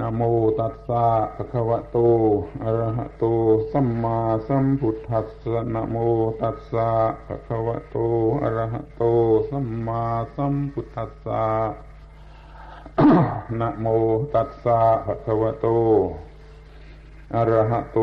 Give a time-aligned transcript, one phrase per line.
[0.00, 0.22] นโม
[0.58, 1.98] ตัสสะภะคะวะโต
[2.62, 3.24] อะระหะโต
[3.72, 4.18] สัมมา
[4.48, 5.96] สัมพุทธัสสะนโม
[6.40, 6.90] ตัสสะ
[7.26, 7.96] ภะคะวะโต
[8.42, 9.02] อะระหะโต
[9.50, 10.02] สัมมา
[10.36, 11.44] สัมพุทธัสสะ
[13.60, 13.86] นะโม
[14.34, 15.66] ตัสสะภะคะวะโต
[17.34, 17.98] อะระหะโต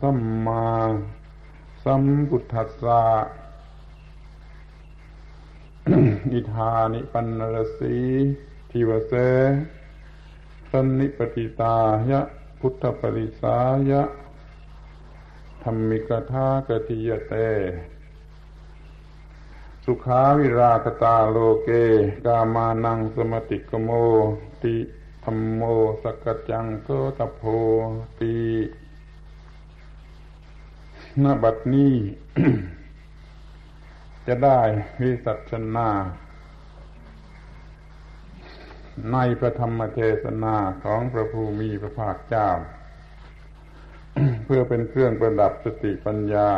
[0.00, 0.66] สัมมา
[1.84, 3.02] สัมพุทธัสสะ
[6.32, 7.96] อิธานิปันนรสี
[8.70, 9.14] ทิวเส
[10.76, 11.76] สนนิปติตา
[12.10, 12.20] ยะ
[12.60, 13.56] พุทธปริสา
[13.90, 14.02] ยะ
[15.62, 17.34] ธรรมิกทากติยเต
[19.84, 21.68] สุขาวิราคตาโลเก
[22.26, 23.90] กามานังสมติกโม
[24.62, 24.76] ติ
[25.24, 25.62] ธรรมโม
[26.02, 27.42] สกจังโกตโพ
[28.20, 28.36] ติ
[31.22, 31.94] นบัดนี้
[34.26, 34.60] จะได้
[35.00, 35.90] วิสัชนา
[39.12, 42.48] ในพระธรรมเทศนาของพระภูมิพระภาคเจ้า
[44.44, 46.50] เพื่อเป็นเครื่องประดับสติปัญญา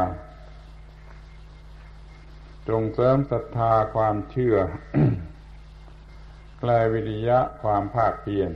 [2.68, 4.56] จงเสริมศรัทธาความเชื่อ
[6.60, 8.50] แกลวิริยะความภาคเพียร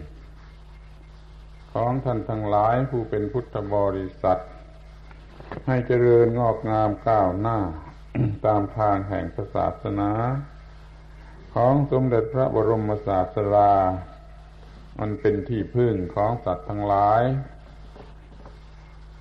[1.72, 4.40] ของท่านทั้งหลายผู้เป็นพุทธบริษัท
[5.66, 7.58] ให้เจริญงอกงามก้าวหน้า
[8.46, 10.10] ตามทางแห่งศาสนา
[11.54, 13.72] ของสมเด็จพระบรมศาสดา
[14.98, 17.22] มันเป็นที่พึ่งของสัตว์ทั้งหลาย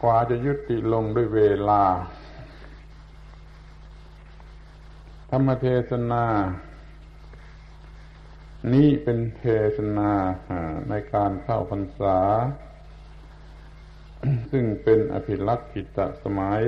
[0.04, 1.84] กว่าจะยุติลงด้วยเวลา
[5.30, 6.26] ธรรมเทศนา
[8.74, 10.12] นี้เป็นเทศนา
[10.90, 12.20] ในการเข้าพรรษา
[14.52, 16.62] ซึ่งเป็นอภิลักษิตสมัย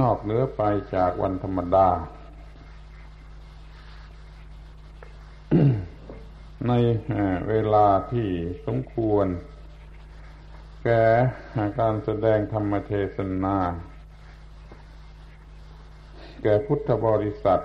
[0.00, 0.62] นอกเหนือไป
[0.94, 1.88] จากวันธรรมดา
[6.68, 6.72] ใน
[7.48, 8.28] เวลาที่
[8.66, 9.26] สมควร
[10.84, 11.04] แก่
[11.80, 13.56] การแสดงธรรมเทศนา
[16.42, 17.60] แก่พุทธบริษัท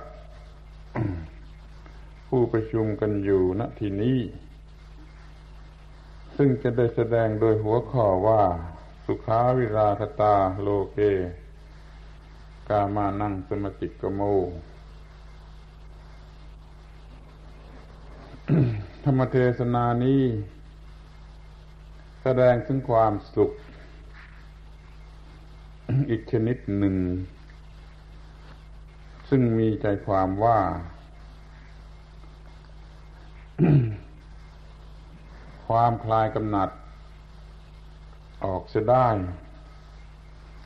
[2.27, 4.19] ผู้ประชุมกันอยู่ณที่นี้
[6.37, 8.43] ซึ่งจะได้แสดงโดยหัวข้อว่า
[9.05, 10.99] สุขาวิราคตาโลเก
[12.69, 14.21] กามานั่งสมติกโม
[19.09, 20.23] ธรรมเทศนานี้
[22.21, 23.51] แสดงถึงความสุข
[26.09, 26.95] อีกชนิดหนึ่ง
[29.29, 30.59] ซึ่งมีใจความว่า
[35.67, 36.69] ความคลายกำหนัด
[38.45, 39.07] ออกเสียได้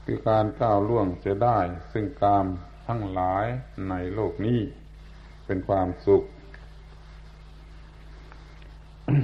[0.05, 1.57] คือการก้าวล่วงเสียได้
[1.91, 2.45] ซึ่งกาม
[2.88, 3.45] ทั้งหลาย
[3.89, 4.59] ในโลกนี้
[5.45, 6.23] เป็นความสุข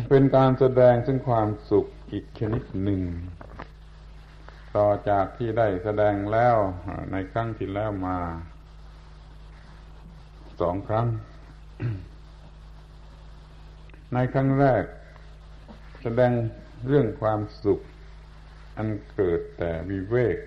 [0.09, 3.01] เป็นการแสดงซึ่งความสุขอีกชนิดหนึ่ง
[4.77, 6.55] ต่อจากที่ได้แสดงแล้ว
[7.11, 8.19] ในครั้งที่แล้วมา
[10.61, 11.07] สองครั้ง
[14.13, 14.83] ในครั้งแรก
[16.03, 16.31] แสดง
[16.87, 17.79] เรื่องความสุข
[18.77, 20.37] อันเกิดแต่วิเวก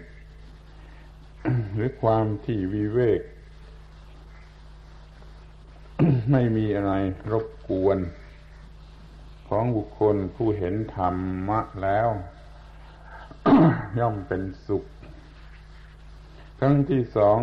[1.74, 3.20] หรือความที่วิเวก
[6.32, 6.92] ไม่มีอะไร
[7.32, 7.98] รบกวน
[9.48, 11.16] ของบุคคลผู้เห็นธรร
[11.48, 12.08] มะแล้ว
[13.98, 14.84] ย่อมเป็นสุข
[16.58, 17.40] ครั้งที่สอง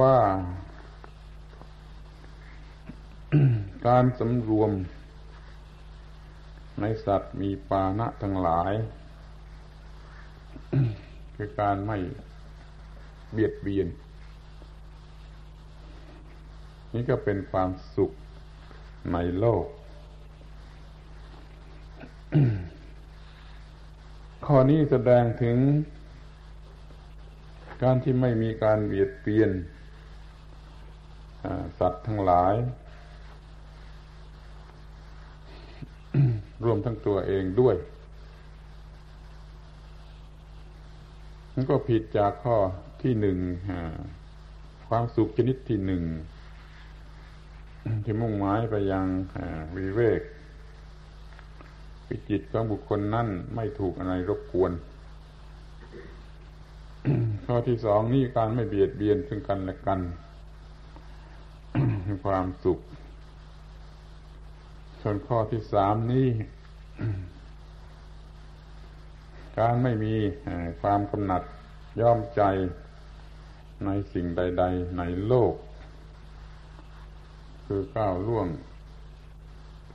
[0.00, 0.18] ว่า
[3.86, 4.70] การสำรวม
[6.80, 8.72] ในสัตว์มีปานะทั้งหลาย
[11.36, 11.98] คือการไม่
[13.32, 13.88] เบียดเบียน
[16.92, 18.12] นี่ก็เป็นความสุข
[19.12, 19.64] ในโลก
[24.46, 25.56] ข้อนี้แสดงถึง
[27.82, 29.50] การที่ไม่มีการเบียดเบียน
[31.78, 32.54] สัตว์ทั้งหลาย
[36.64, 37.76] รวมทั้งตัวเองด้วย
[41.52, 42.56] มันก็ผิดจากข้อ
[43.02, 43.38] ที่หนึ่ง
[44.88, 46.02] ความสุขชนิดที่หนึ่ง
[48.04, 49.06] ที่มุ่งหมายไปยัง
[49.76, 50.20] วิเวก
[52.08, 54.72] วิจิตของบุคคลนั่นไม่ถูกอะไรรบกวน
[57.46, 60.00] ข้อที่สองนี่การไม่เบียดเบียนซึ่งกันและกัน
[62.24, 62.78] ความสุข
[65.00, 66.28] ส่วนข้อที่สามนี้
[69.58, 70.14] การไม่มี
[70.80, 71.42] ความกำหนัด
[72.00, 72.42] ย่อมใจ
[73.84, 75.54] ในสิ่งใด ๆ ในโลก
[77.66, 78.48] คือก้าวล่วง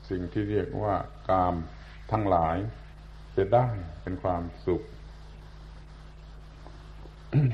[0.10, 0.96] สิ่งที่เรียกว่า
[1.30, 1.56] กาม
[2.12, 2.58] ทั้งหลาย
[3.36, 3.68] จะได้
[4.02, 4.82] เป็นความสุข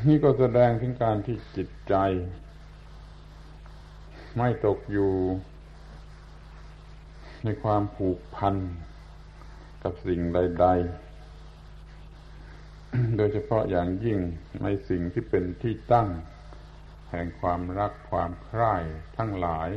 [0.07, 1.95] นี่ก็แสดงถึงการที่จิตใจ
[4.37, 5.13] ไม่ตกอยู่
[7.43, 8.55] ในความผูกพัน
[9.83, 10.67] กับสิ่งใด
[12.31, 14.19] ๆ โดยเฉพาะอย่างยิ่ง
[14.63, 16.07] ในสิ่งที่เป็นที่ตั้ง
[17.11, 18.75] แห่งความรักความใคร่
[19.17, 19.69] ทั้งหลาย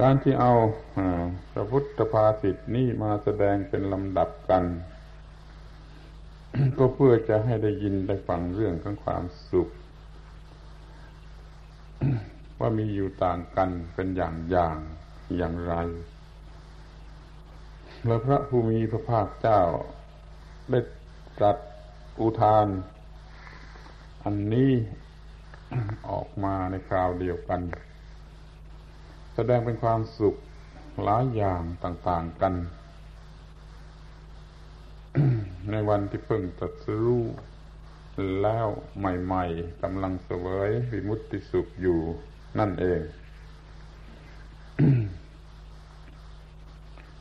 [0.00, 0.52] การที่เอา
[1.52, 4.64] พระพุทธภาษิตนี้มาแสดงเป็นลำดับกัน
[6.78, 9.68] ก็เพื่อจะให้ได้ยินได้ฟังเรื่องของความสุข
[12.58, 14.78] ว่ามีอยู่ต่างกันเป็นอย่างอย่าง
[15.36, 15.74] อย่างไร
[18.06, 19.60] แล้วพระภูมิพระภาคเจ้า
[20.70, 20.80] ได้
[21.38, 21.58] ตรัส
[22.20, 22.66] อุทาน
[24.24, 24.70] อันนี้
[26.10, 27.60] ออกมาในคราวเดียวกัน
[29.34, 30.34] แสดงเป็นความสุข
[31.04, 32.54] หลายอย่างต่างๆกัน
[35.70, 37.22] ในวันที่เพิ่งตัดสู้
[38.42, 38.68] แล้ว
[38.98, 42.00] ใหม่ๆกำลังเสวยวิมุตติสุขอยู่
[42.58, 43.00] นั่นเอง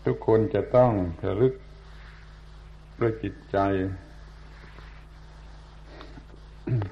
[0.06, 0.92] ทุกคนจะต้อง
[1.26, 1.54] ระลึก
[3.00, 3.58] ด้วยจิตใจ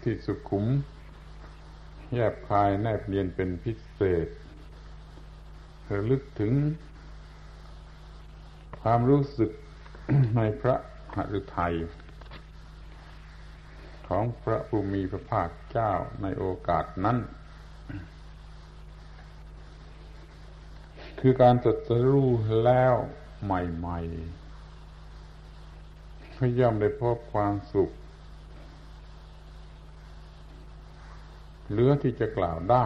[0.03, 0.65] ที่สุขุม
[2.15, 4.27] แยบคายแนบเนียนเป็นพิเศษ
[5.91, 6.53] ระลึกถึง
[8.81, 9.51] ความรู้สึก
[10.35, 10.75] ในพระ
[11.15, 11.75] หฤทัย
[14.07, 15.91] ของพระภูมิพระภาคเจ้า
[16.21, 17.17] ในโอกาสนั้น
[21.19, 22.31] คือการตรัสรู้
[22.65, 22.93] แล้ว
[23.43, 23.99] ใหม่
[25.59, 27.91] ๆพย่อมได้พบความสุข
[31.71, 32.85] เหลือที่จะกล่าวได้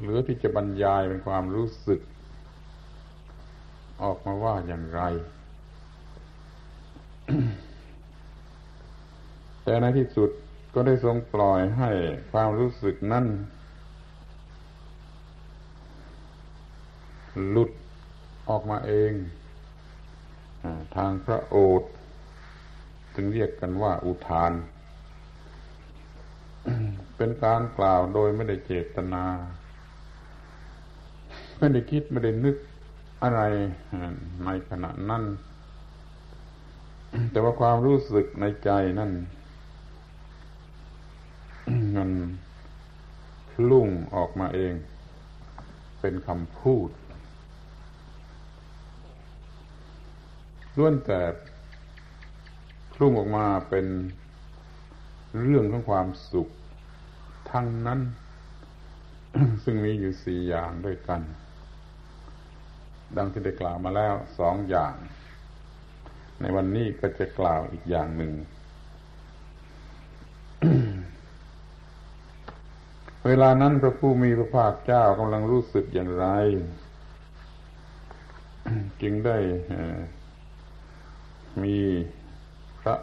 [0.00, 2.00] เหลือที่จะบรรยายเป็นความรู้สึก
[4.02, 5.02] ออกมาว่าอย่างไร
[9.64, 10.30] แต่ในที่สุด
[10.74, 11.90] ก็ได้ทรงปล่อยให้
[12.32, 13.26] ความรู้สึกนั้น
[17.48, 17.70] หลุด
[18.48, 19.12] ออกมาเอง
[20.96, 21.90] ทางพระโอษฐ์
[23.14, 24.52] จึงเรียกกันว่าอุทาน
[27.16, 29.24] เป็นการกล่าวโดยไม่ได้เจตนา
[31.58, 32.56] ไม่ได้คิดไม่ได้นึก
[33.22, 33.40] อะไร
[34.44, 35.24] ในขณะนั้น
[37.30, 39.10] แต่ว่าความรู้สึกในใจนั่น
[41.96, 42.10] มัน
[43.70, 44.74] ลุ่งออกมาเอง
[46.00, 46.88] เป็นคำพูด
[50.76, 51.20] ล้วนแต่
[53.00, 53.86] ลุ่งออกมาเป็น
[55.40, 56.48] เรื่องของความสุข
[57.50, 58.00] ทั้งนั้น
[59.64, 61.20] ซึ่งมีอยู่สี่อย่างด้วยกัน
[63.16, 64.94] ดังที่ได้กล่าวมาแล้วสองอย่าง
[66.40, 68.32] ในวันนี้ก็จะกล่าวอีกอย่างหนึ่ง
[73.26, 76.26] เวลานั้นพระผู้มีพระภาคเจ้ากำลังรู้สึกอย่างไร
[79.02, 79.38] จึงได้
[81.62, 81.76] มี
[82.80, 82.96] พระ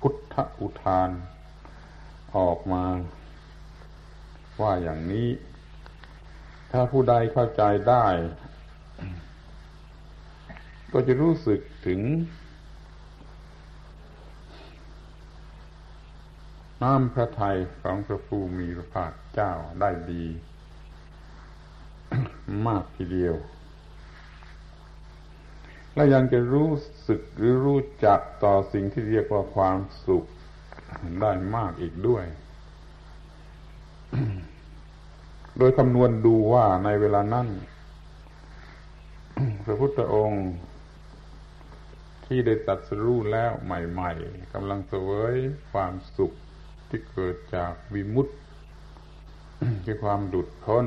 [0.00, 1.10] พุทธอุทาน
[2.36, 2.84] ออกมา
[4.60, 5.28] ว่าอย่างนี้
[6.70, 8.06] ถ้าผู้ใดเข้าใจได้
[10.92, 12.00] ก็จะรู้สึกถึง
[16.82, 20.24] น้ำพระทัยของพระผู้มีพระภาคเจ้าได้ดี
[22.66, 23.34] มากทีเดียว
[25.94, 26.70] และยังจะรู้
[27.08, 30.26] สึกหรือรู้จักต่อสิ่งที่เรียกว่าความสุข
[31.20, 32.24] ได้มากอีกด้วย
[35.58, 37.48] โดยคำนวณดูว่าในเวลานั้น
[39.64, 40.46] พระพุทธองค์
[42.26, 45.34] ที่ได้ตัดสรู้แล้วใหม่ๆกำลังเสวย
[45.72, 46.32] ความสุข
[46.88, 48.34] ที่เกิดจากวิมุตติ
[49.84, 50.86] คือความดุดพ้น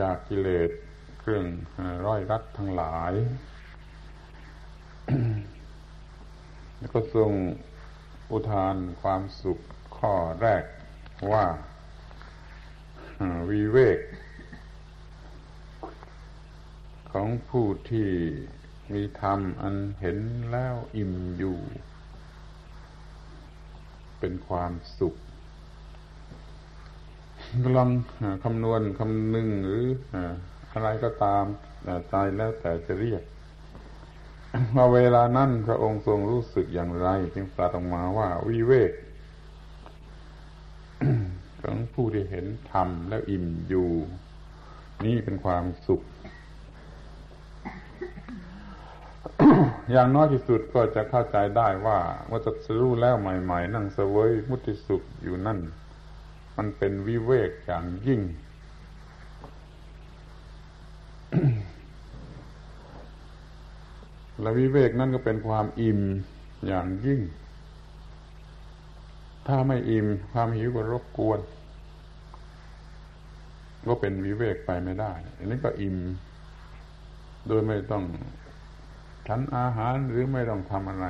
[0.00, 0.70] จากกิเลส
[1.20, 1.44] เครื่อง
[2.06, 3.12] ร้อยรัดทั้งหลาย
[6.82, 7.32] แล้วก็ทรง
[8.30, 9.58] อุทานความสุข
[9.96, 10.64] ข้อแรก
[11.32, 11.46] ว่า
[13.50, 14.00] วิเวก
[17.12, 18.08] ของผู้ที่
[18.92, 20.18] มีธรรมอันเห็น
[20.52, 21.58] แล้วอิ่มอยู่
[24.18, 25.14] เป็นความสุข
[27.64, 27.90] กำลัง
[28.44, 29.86] คำนวณคำนึงหรือ
[30.72, 31.44] อะไรก็ตาม
[32.08, 33.22] ใจแล้วแต่จะเรียก
[34.76, 38.92] ว่าเวลานั้นพระองค์ทรงรู้สึกอย่างไร จึงตรัสออกมาว่าวิเวก
[41.62, 43.90] ของผู้ที่เห็นธรรมแล้วอิ่มอยู่
[45.04, 46.02] นี่เป็นความสุข
[49.90, 55.58] อย่างน้อยที่สุดก็จะเข้าใจได้ว่าเมื่อจะรู้แล้วใหม่ ๆ นั่งเสวยมุติสุขอยู่นั่น
[56.56, 58.20] มันเป็นวิเวกอย่างยิ่ง
[64.42, 66.00] และวิเวกนั่นก็เป็นความอิ่ม
[66.66, 67.20] อย่างยิ่ง
[69.46, 71.40] ถ้าไม่อิ่มความหิวก็รบกวน
[73.86, 75.96] ก็เป็นวิเวกไปไม่ได้ อันนี้ก็อิ่ม
[77.46, 78.04] โดยไม่ต้อง
[79.28, 81.06] ฉันอาหารหรือไม่ต้องทำอะไร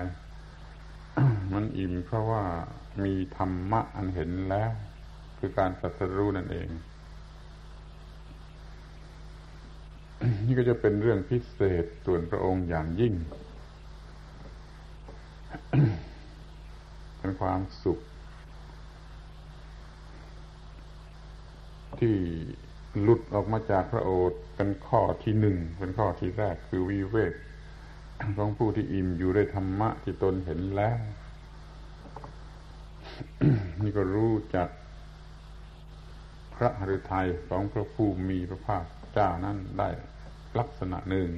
[1.53, 2.43] มันอิ่มเพราะว่า
[3.05, 4.71] มีธรรมะอันเห็นแล้ว
[5.39, 6.69] คือการสัตรู้นั่นเอง
[10.47, 13.15] นี่ก็จะเป็นเรื่องพิเศษส่วนพระองค์อย่างยิ่ง
[17.19, 17.99] เป็นความสุข
[21.99, 22.17] ที่
[23.01, 27.33] หลุดออกมาจากพระโอษฐ์เป็นข้อที่หนึ่ง เป็นข้อที่แรกคือวิเวก
[28.37, 30.99] ของผู้ที่อิ่มอยู่ด้วยธรรมะที่ตนเห็นแล้ว
[33.83, 34.69] นี่ก็รู้จัก
[36.55, 39.89] พระหฤทัยของพระผู้มีพระภาคเจ้านั้นได้
[40.59, 41.29] ลักษณะหนึ่ง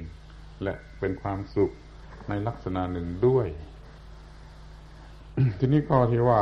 [0.63, 1.71] และเป็นความสุข
[2.29, 3.47] ในลักษณะหนึ่งด้วย
[5.59, 6.41] ทีนี้ก็ที่ว่า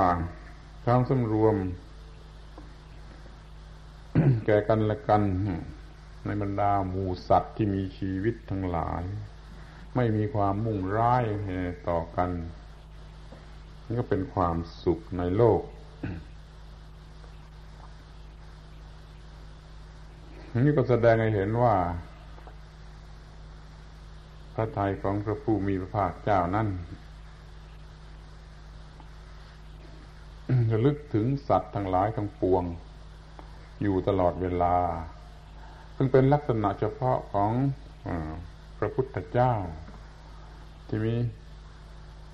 [0.86, 1.56] ความสำรวม
[4.46, 5.22] แก่กันและกัน
[6.26, 9.04] ในบรรดาหมูสัตว์ที่มีชีวิตทั้งหลาย
[9.96, 11.24] ไม่มีความมุ่งร้าย
[11.90, 12.30] ต่อกัน
[13.86, 15.62] นี่ก็เป็นความสุขในโลก
[20.66, 21.76] นี่ก็แสดงให้เห็นว่า
[24.54, 26.68] พระทัยของพระผู้มีพระภาคเจ้านั้น
[30.70, 32.64] จะลึกถึงสัตว์ทั้งหลายทั้งปวง
[33.82, 34.76] อยู่ตลอดเวลา
[35.96, 37.52] ซึ่งเป็นลักษณะเฉพาะของ
[38.08, 38.10] อ
[38.78, 39.54] พระพุทธเจ้า
[40.88, 41.16] ที่มี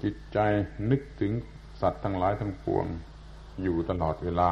[0.04, 0.38] จิตใจ
[0.90, 1.32] นึกถึง
[1.82, 2.86] สัตว์ทั้งหลายทั้งปวง
[3.64, 4.52] อยู่ตลอดเวลา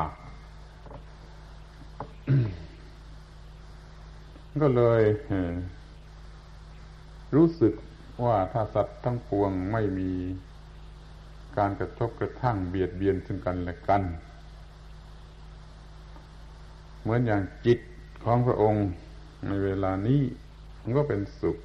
[4.62, 5.02] ก็เลย
[7.36, 7.74] รู้สึก
[8.26, 10.12] ว่าถ้าสัตว์ทั้งปวงไม่มี
[11.58, 14.04] การกระทบกระทั่งเบียดเบียนซึ่งกันและกัน
[17.02, 17.80] เหมือนอย่างจิต
[18.24, 18.88] ของพระองค์
[19.48, 20.22] ในเวลานี้
[20.82, 21.58] มันก็เป็นสุข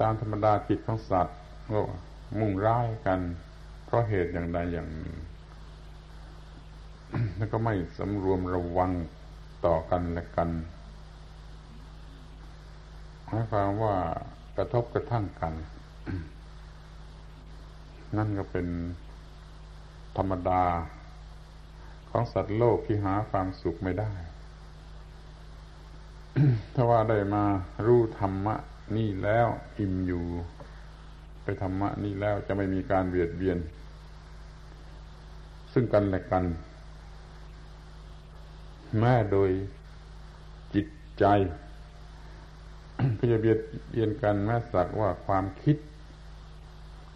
[0.00, 1.38] ตามธรรมดาจิตของสัตว์
[1.72, 1.80] ก็
[2.38, 3.20] มุ่งร้ายกัน
[3.84, 5.16] เพราะเหตุอย่างใดอย่างหนึ่ง
[7.36, 8.90] แล้วก็ไม่สำรวมระวัง
[9.66, 10.50] ต่อกันและกัน
[13.26, 13.94] หมายความว่า
[14.56, 15.54] กระทบกระทั่งกัน
[18.16, 18.66] นั่นก็เป็น
[20.16, 20.64] ธรรมดา
[22.10, 24.12] ของสัตว์โลกที่หาความสุขไม่ได้
[26.74, 27.44] ถ้าว่าได้มา
[27.86, 28.54] รู้ธรรมะ
[28.96, 29.46] นี่แล้ว
[29.78, 30.24] อิ่มอยู่
[31.42, 33.58] ไปธรรมะนี่แล้วจะไม่มีการเบียดเบียน
[35.72, 36.44] ซึ่งกันและกัน
[38.98, 39.50] แม้โดย
[40.74, 40.86] จิต
[41.18, 41.24] ใจ
[43.18, 43.58] ก็จะเบียด
[43.90, 45.76] เบียนกันแม้สักว่าความคิด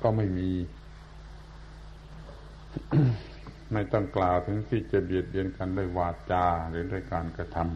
[0.00, 0.50] ก็ไม่มี
[3.72, 7.68] ไม่ต้องกล่าวถึงที่จะเบียดเบียนกันด้วยวาจาหรือด้วยการกระทำ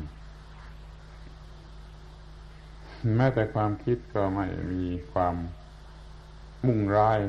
[3.17, 5.35] แม้แต่ความคิดก็ไม่มีความ
[6.67, 7.21] มุ่งร้าย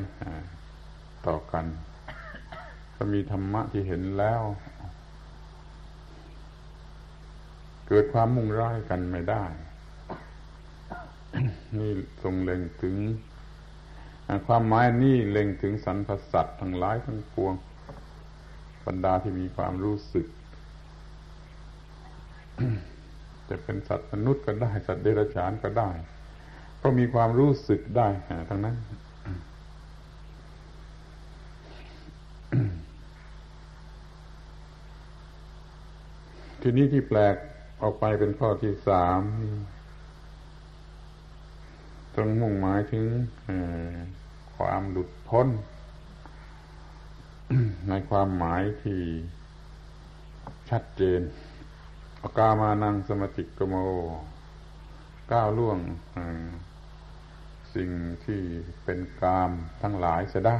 [1.27, 1.65] ต่อกัน
[2.95, 4.41] ก็มีธรรมะที่เห็นแล้ว
[7.91, 9.43] เกิดความมุ่งร้ายกันไม่ได้
[11.79, 11.91] นี่
[12.23, 12.95] ทรงเล็งถึง
[14.47, 17.53] ความหมายนี่เล็งถึงสรรพสัตว์ทั้งหลายทั้งปวง
[18.85, 20.27] บรรดาที่มีความรู้สึก
[23.49, 25.89] จะเป็นสัตว์มนุษย์ก็ได้ สัตว์เดรัจฉานก็ได้
[26.81, 28.07] ก็มีความรู้สึกได้
[28.49, 28.75] ทั้งนั้น
[36.61, 37.35] ทีนี้ที่แปลก
[37.81, 39.21] ออกไปเป็นข้อที่สาม
[42.15, 43.05] ตรงมุ่งหมายถึง
[44.55, 45.47] ความหลุดพ้น
[47.89, 49.01] ในความหมายที่
[50.69, 51.21] ชัดเจน
[52.21, 53.75] อกามานังสมติกโม
[55.31, 55.79] ก้าวล่วง
[57.75, 57.89] สิ่ง
[58.25, 58.41] ที่
[58.83, 60.59] เป็นกามทั้งหลายจะได้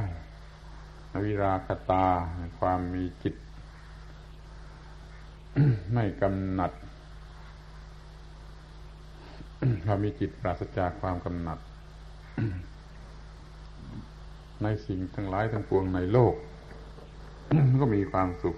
[1.24, 2.06] วิราคตา
[2.58, 3.34] ความมีจิต
[5.92, 6.72] ไม่กำหนัด
[9.86, 11.58] เรามีจิตปราศจากความกำหนัด
[14.62, 16.34] ในสิ่งทั้งหลายทั้งปวงในโลก
[17.80, 18.56] ก็มีความสุข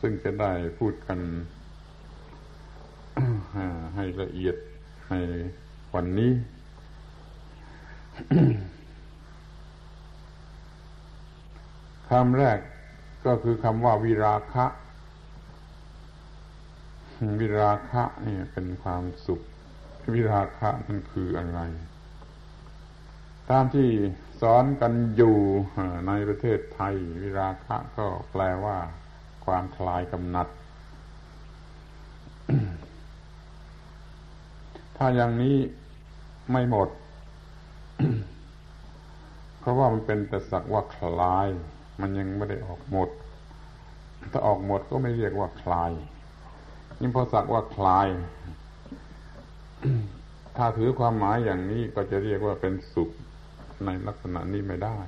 [0.00, 1.18] ซึ่งจะได้พูดกัน
[3.94, 4.56] ให้ละเอียด
[5.10, 5.14] ใน
[5.94, 6.32] วันนี้
[12.08, 12.58] คำแรก
[13.26, 14.66] ก็คือคำว่าวิราคะ
[17.40, 19.40] วิราคะนี่เป็นความสุข
[20.14, 21.60] วิราคะมันคืออะไร
[23.50, 23.88] ตามที่
[24.40, 25.36] สอนกันอยู่
[26.08, 28.78] ในประเทศไทย วิราคะก็แปลว่า
[29.44, 30.48] ความคลายกำหนัด
[34.96, 35.56] ถ้าอย่างนี้
[36.52, 36.88] ไม่หมด
[39.58, 41.48] เพราะว่ามันเป็นแต่สักว่าคลาย
[42.00, 43.08] มันยังไม่ได้ออกหมด
[44.32, 45.92] ถ้าออกหมดก็ไม่เรียกว่าคลาย
[47.00, 48.08] นี่พอสักว่าคลาย
[50.56, 53.10] ถ้าถือความหมายอย่างนี้ก็จะเรียกว่าเป็นสุข
[53.84, 54.98] ในลักษณะนี้ไม่ได้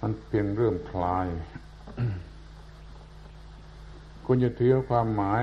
[0.00, 1.26] มันเพียงเริ่มคลาย
[4.26, 5.42] คุณจะถือความหมาย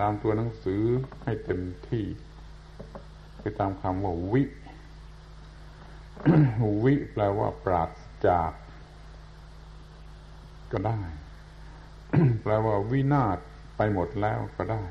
[0.00, 0.82] ตามตัวหนังสือ
[1.24, 2.04] ให้เต็มที่
[3.40, 4.42] ไปตามคำว่าวิ
[6.84, 7.90] วิแปลว่าปราศ
[8.26, 8.52] จาก
[10.72, 10.98] ก็ได้
[12.42, 13.38] แปลว่าวินาศ
[13.76, 14.82] ไปหมดแล้วก็ได้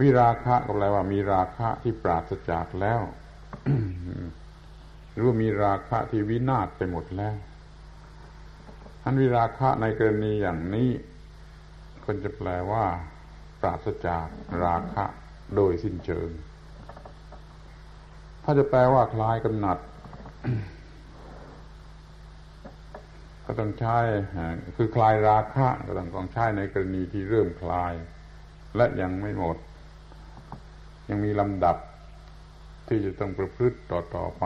[0.00, 3.00] วิราคะก็แปลว่ามีราคะที่ปราศจากแล้ว
[5.12, 7.36] หรือว่ามีราคะที่วินาศไปหมดแล้ว
[9.04, 10.90] อันวิราคะในกรณีอย่างนี้
[12.04, 12.84] คนจะแปลว่า
[13.60, 14.26] ปราศจาก
[14.64, 15.04] ราคะ
[15.54, 16.30] โดยสิ้นเชิง
[18.44, 19.78] ถ้าจะแปลว่าคลายกำหนัด
[23.46, 23.98] ก็ต้องใช้
[24.76, 27.94] คือคลายราคะก็ต้องต้องใช้ในกรณีที่เริ่มคลาย
[28.76, 29.56] และยังไม่หมด
[31.08, 31.76] ยังมีลำดับ
[32.88, 34.44] ที่จะต้องประพฤติต่อต่อไป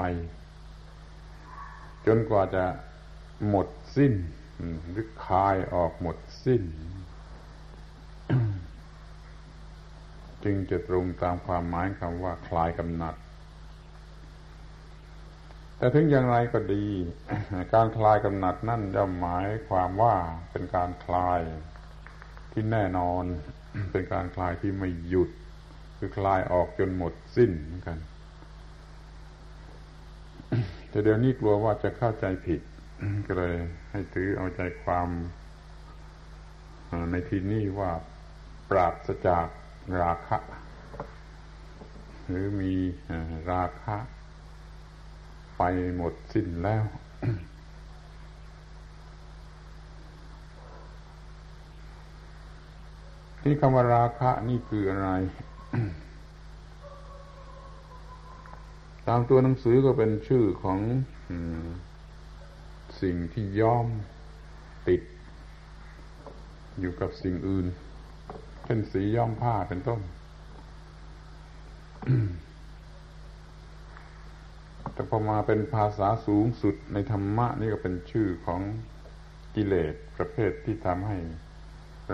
[2.07, 2.65] จนกว่าจะ
[3.49, 4.13] หมดสิ้น
[4.91, 6.63] หรือคลายออกหมดสิ้น
[10.45, 13.15] จึงจะตรงตามความหมายคำว่าคลายกำหนัด
[15.79, 16.85] แต่ถึงอย่างไรก็ดี
[17.75, 20.15] การคลายกำหนัดนั่นย่อมหมายความว่า
[20.51, 21.41] เป็นการคลาย
[22.53, 23.25] ที่แน่นอน
[23.93, 25.31] เป็นการคลายที่ไม่หยุด
[25.99, 27.99] คือคลายออกจนหมดสิ้นเหมือนกัน
[30.91, 32.61] แต่เดี๋ยวนี้กลัวว่าจะเข้าใจผิด
[33.27, 33.55] ก็เลย
[33.91, 35.09] ให้ถือเอาใจความ
[37.11, 37.91] ในที่นี้ว่า
[38.71, 39.47] ปราศจาก
[40.03, 40.39] ราคะ
[42.29, 42.73] หรือมี
[43.53, 43.97] ราคะ
[45.59, 45.63] ไป
[45.97, 46.85] หมดสิ้นแล้ว
[53.43, 55.11] ที่คำว่าราคะนี่คืออะไร
[59.09, 60.79] ตามตัวหนังสือก็เป็นชื่อของ
[63.03, 63.87] สิ่งที่ย้อม
[64.89, 65.03] ติด
[66.81, 67.67] อยู่กับสิ่งอื่น
[68.65, 70.01] เช่นสีย้อมผ้าเป็นต้น
[74.99, 78.61] แต่พอมาเป็นภาษาสูงสุดในธรรมะนี่ก็เป็นชื่อของ
[79.55, 81.19] กิเลสประเภทที่ทำให้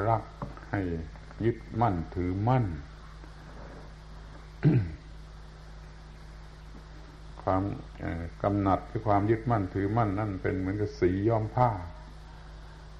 [0.08, 0.22] รัก
[0.70, 0.80] ให้
[1.44, 2.64] ยึดมั่นถือมั่น
[7.42, 7.62] ความ
[8.42, 11.70] กำหนัดคือความยึดมั่นถือมั่น นั่นเป็นเหมือนกับสีย้อมผ้า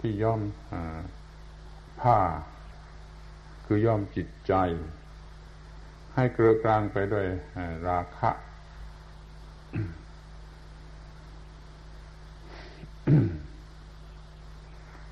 [0.00, 0.40] ที่ย้อม
[2.00, 2.18] ผ้า
[3.64, 4.54] คือย้อมจิตใจ
[6.14, 7.26] ให้เกลือกลางไปด้วย
[7.88, 8.30] ราคะ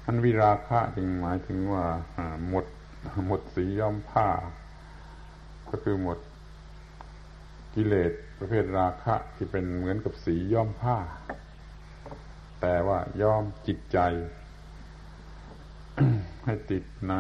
[0.06, 1.84] อันวิราคะจึงหมายถึงว่า
[2.48, 2.66] หมด
[3.26, 4.28] หมดสีย้อมผ้า
[5.70, 6.18] ก็คือหมด
[7.74, 10.98] กิเลสประเภทราคะที่เป็นเหมือนกับสีย้อมผ้า
[12.60, 13.98] แต่ว่าย้อมจิตใจ
[16.44, 17.14] ให้ติดใน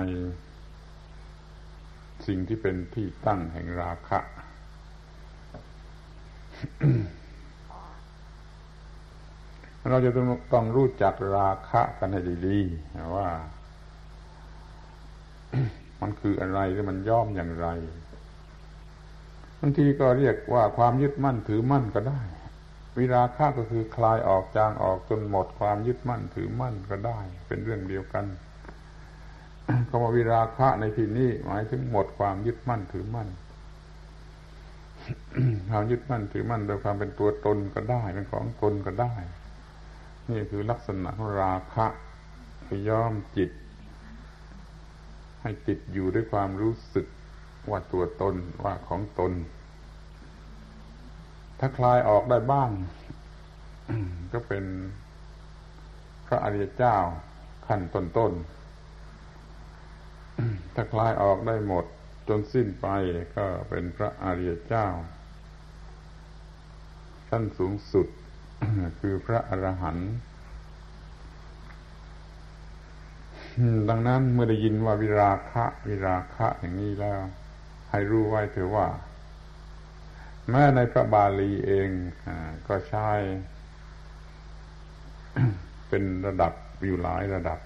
[2.26, 4.18] สิ่งที่เป็นที่ตั้งแห่งราคะ
[9.90, 13.28] เราจะต้องต้องรู้จักราคะกันให้ดีๆว่า
[16.00, 17.66] มันคืออะไรหรือมันย่อมอย่างไร
[19.60, 22.20] บางทีก็เรียกว่าความยึดมั่นถือมั่นก็ได้
[22.98, 28.26] วิราคะก็คือคลายออกจางออกจนหมดความยึดมั่นถือมั่นก็ได้ เป็นเรื่องเดียวกัน
[29.88, 33.28] คำว่าวิราคะในที่นี้หมายถึงหมดความยึดมั่นถือมั่น
[35.70, 39.14] ความยึดมั่นถือมั่นโดยความเป็นตัวตนก็ได้เป็นของตนก็ได้
[40.30, 41.86] นี่คือลักษณะของราคะ
[42.88, 43.50] ย้อมจิต
[45.42, 47.06] ให้จิตอยู่ด้วยความรู้สึก
[47.70, 49.32] ว่าตัวตนว่าของตน
[51.58, 52.70] ถ้าคลายออกได้บ้าง
[54.32, 54.64] ก็เป็น
[56.26, 56.96] พระอริยเจ้า
[57.66, 61.84] ขั้นต้นๆถ้าคลายออกได้หมด
[62.28, 62.86] จนสิ้นไป
[63.36, 64.86] ก็เป็นพระอริยเจ้า
[67.30, 68.06] ขั้นสูงสุด
[69.00, 70.12] คือพระอรหันต์
[73.88, 77.20] ดังนั้นเมื่อได้ยินว่าวิราคะ วิราคะอย่างนี้แล้ว
[77.90, 78.88] ให้รู้ไว้เถอะว่า
[80.50, 81.88] แม้ในพระบาลีเอง
[82.26, 82.28] อ
[82.68, 83.08] ก็ใช้
[85.88, 86.52] เป็นระดับ
[86.84, 87.58] อยู่หลายระดับ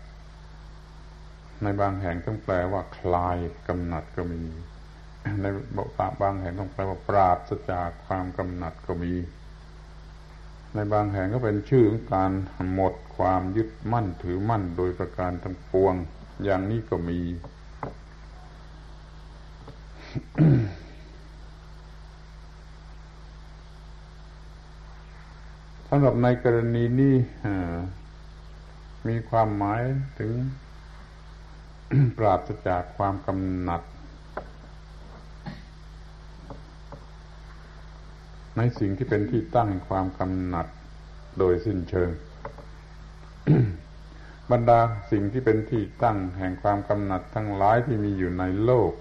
[1.63, 3.37] ในบางแห่งต้องแปลว่า คลาย
[3.69, 4.43] กำหนัดก็มี
[5.41, 5.45] ใน
[6.23, 9.13] บางแห่งต้องแปลว่าปราศจากความกำหนัดก็มี
[10.77, 12.31] ในบางแห่งก็เป็นชื่อของการ
[12.73, 15.95] หมดความยึดมั่นถือมั่นโดยประการทั้งปวง
[16.45, 17.19] อย่างนี้ก็มี
[25.89, 27.15] สำหรับในกรณีนี้
[29.09, 29.83] มีความหมาย
[30.21, 30.33] ถึง
[32.17, 33.83] ปราศจากความกำหนัด
[38.57, 40.67] ในสิ่งที่เป็นที่ตั้งความกำหนัด
[41.39, 42.11] โดยสิ้นเชิง
[44.51, 48.93] บรรดาสิ่งที่เป็นที่ตั้งแห่งความกำหนัดทั้งหลายที่มีอยู่ในโลก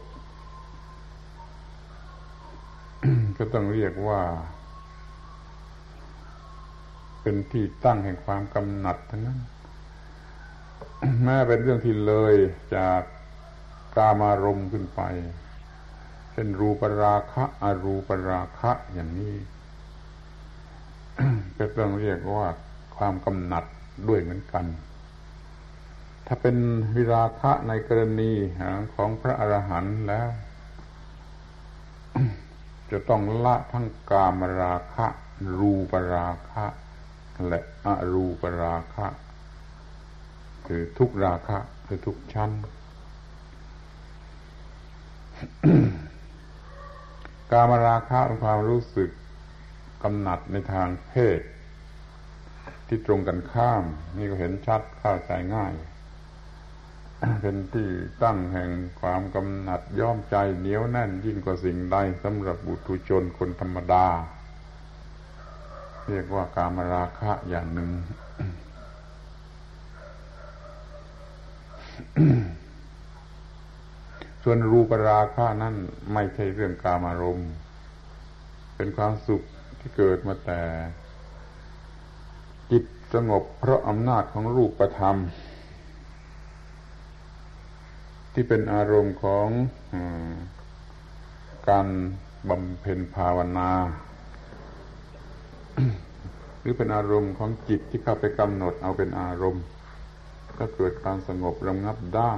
[3.37, 4.21] ก็ต้องเรียกว่า
[7.21, 9.39] เป็นที่ตั้งแห่งความกำหนัดทั้งนั้น
[11.23, 12.35] แม้เป็นเรื่องที่เลย
[12.75, 13.01] จาก
[13.95, 15.01] กามารมณ์ขึ้นไป
[16.37, 19.35] เช่นรูปราคะอรูปราคะอย่างนี้
[21.57, 22.47] ก็ต้องเรียกว่า
[22.97, 23.63] ความกำหนัด
[24.07, 24.65] ด้วยเหมือนกัน
[26.25, 26.57] ถ้าเป็น
[26.95, 28.31] วิราคะในกรณี
[28.95, 30.29] ของพระอรหันต์แล้ว
[32.91, 35.05] จะต้องละทั้งกามราคะ
[35.59, 36.65] รูปราคะ
[37.47, 39.07] และอรูปราคะ
[40.67, 42.51] คือทุกราคะคือทุกชั้น
[47.51, 49.09] กามราคะเป็นความรู้สึก
[50.03, 51.39] กำหนัดในทางเพศ
[52.87, 53.83] ที่ตรงกันข้าม
[54.17, 55.73] นี่ก็เห็นชัดเข้าใจง่าย
[57.41, 57.89] เป็นที่
[58.23, 58.69] ตั้งแห่ง
[59.01, 64.05] ความกำหนัดย่อมใจเหนียวแน่นยิ่งกว่าสิ่งใดสำหรับบุตุชนคนธรรมดา
[66.07, 67.89] เรียกว่ากามราคะอย่างหนึ่ง
[74.47, 75.75] ส่วนรูปราคะนั่น
[76.13, 77.49] ไม่ใช่เรื่องกามารมณ์
[78.75, 79.41] เป็นความสุข
[79.79, 80.61] ที่เกิดมาแต่
[82.71, 85.17] จิตสงบเพราะอำนาจของรูปธรรม
[88.33, 89.47] ที่เป็นอารมณ์ของ
[89.93, 89.95] อ
[91.69, 91.87] การ
[92.49, 93.71] บำเพ็ญภาวนา
[96.59, 99.63] หรือเป็นอารมณ์ของจิตที่เข้าไปกำหนดเอาเป็นอารมณ์
[100.59, 102.33] ก็เกิดการสงบระงับได้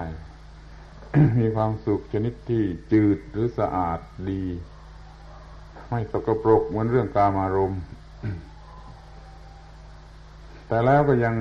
[1.40, 4.44] มีความสุขชนิดที่จืดหรือสะอาดดี
[5.90, 7.82] ไม่สกปรกเหมือนเรื่องกามารมณ์
[10.68, 11.36] แต่แล้วก็ยัง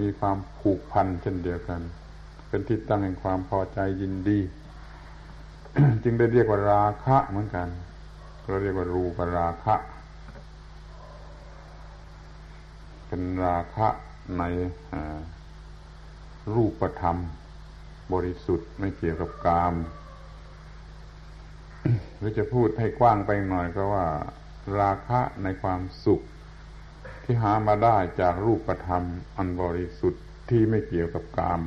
[0.00, 1.80] มีความผูกพันเช่นเดียวกัน
[2.48, 4.38] เป็นที่ตั้งแห่งความพอใจยินดี
[6.02, 7.68] จึงได้เรียกว่าราคะเหมือนกัน
[8.46, 9.74] เราเรียกว่ารูปราคะ
[13.06, 13.88] เป็นราคะ
[14.38, 14.42] ใน
[16.54, 17.16] รูปธรรม
[18.12, 19.74] บริสุทธิ์ไม่เกี่ยวกับกาม
[22.16, 24.06] หรือจะพูดให้กว้างไปหน่อยก็ว่า
[24.78, 26.20] ราคะในความสุข
[27.24, 29.02] ที่หามาได้จากรูปธรรม
[29.36, 31.60] อันบริสุทธิ์ที่ไม่เกี่ยวกับกาม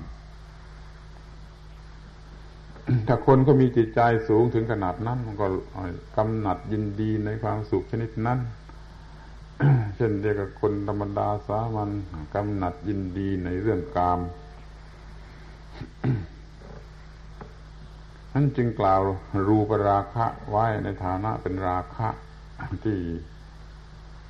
[3.08, 5.48] ถ้าคนก็มีจิตใจสูงถึงขนาดนั้นมันก็
[6.18, 8.40] กำหนัดยินดีในความสุขชนิดนั้น
[9.96, 11.90] เช่นเดียวกับคนธรรมดาสามัญ
[12.36, 14.20] กำหนัดยินดีในเรื่องกาม
[18.38, 19.02] นั้นจึงกล่าว
[19.48, 22.08] รูปราคะไว้ในฐานะเป็นราคะ
[22.86, 23.00] ที่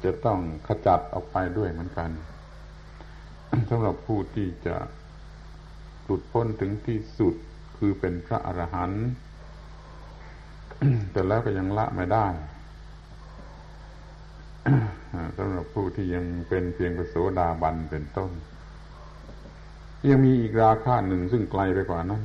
[0.04, 2.10] จะต้องขจัดออกไปด้วยเหมือนกัน
[3.70, 4.76] สำหรับผู้ที่จะ
[6.04, 7.36] หลุดพ้นถึงที่สุด
[7.78, 9.06] คือเป็นพระอรหันต์
[11.12, 12.28] แต่แล้วก็ยังละไม่ได้
[15.38, 18.32] สำหรับผู้ที่ยังเป็นเพียงประโสดาบันเป็นต้น
[20.10, 22.24] ยังมีอีกราคาหนึ่งซึ่งไกลไปกว่านั้น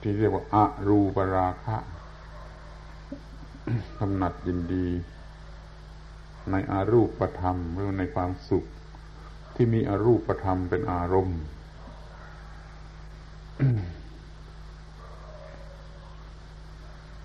[0.00, 1.76] ที่เรียกว่าอารูปราคะ
[3.98, 4.88] กำหนัดยินดี
[6.50, 8.64] ในอารูปธรรมหรือในความสุข
[9.54, 11.40] ที่มีอรูปธรรมเป็นอารมณ์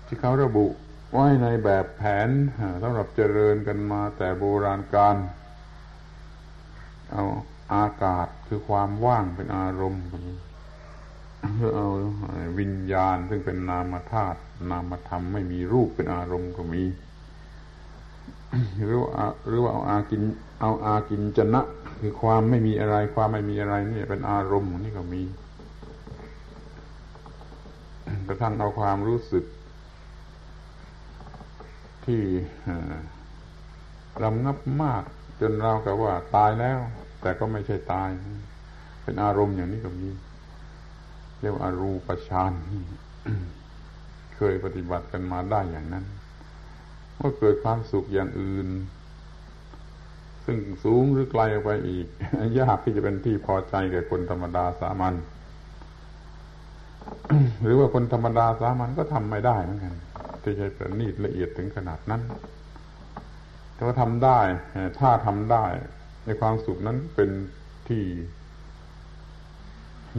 [0.06, 0.66] ที่เขาระบุ
[1.12, 2.28] ไว้ในแบบแผน
[2.82, 5.16] สำหรับเจริญกันมาแต่โบราณการ
[7.12, 7.24] เอา
[7.74, 10.04] อากาศคือความว่างเป็นอารมณ์
[11.52, 11.88] เพื่อเอา
[12.58, 14.38] วิญญาณซึ่งเป็นนามธาตุ
[14.70, 16.84] นามธรรมไม่มีรูปเป็นอารมณ์ก็มี
[18.84, 19.10] หรือว่า
[19.48, 20.22] หรือว่าเอาอากิน
[20.60, 21.62] เอาอากินจนะ
[22.00, 25.22] คือความไม่มีอะไร ความไม่มีอะไรนี่เป็นอารมณ์นี่ก็มี
[28.28, 29.44] กระทั่งเอาความรู้สึก
[32.04, 32.20] ที่
[34.22, 35.02] รำงับมาก
[35.40, 36.78] จนเรากับว่าตายแล้ว
[37.20, 38.08] แต่ก็ไม่ใช่ตาย
[39.02, 40.08] เป็นอารมณ์อย่างนี้ก็มี
[41.44, 42.52] รียกว่าอรูปฌาน
[44.36, 46.04] เคยปฏิบัติกันมาได้อย่างนั้น
[47.18, 48.68] ก็เกิดความสุขอย่างอื่น
[50.44, 52.06] ซึ่งสูงหรือไกลออกไปอีก
[52.58, 55.14] ยากที่จะเป็นที่พอใจแก่คนธรรมดาสามัญ
[57.62, 59.94] หรือว่าคนธรรมดาสามัญก็ทำไม่ได้เหมือนกัน
[60.42, 62.22] ที่จะประณีตละเอียดถึงขนาดนั้น
[63.74, 64.40] แต่ว่าทำได้
[64.98, 65.64] ถ้าทำได้
[66.24, 67.30] ในความสุขนั้นเป็น
[67.88, 68.02] ที่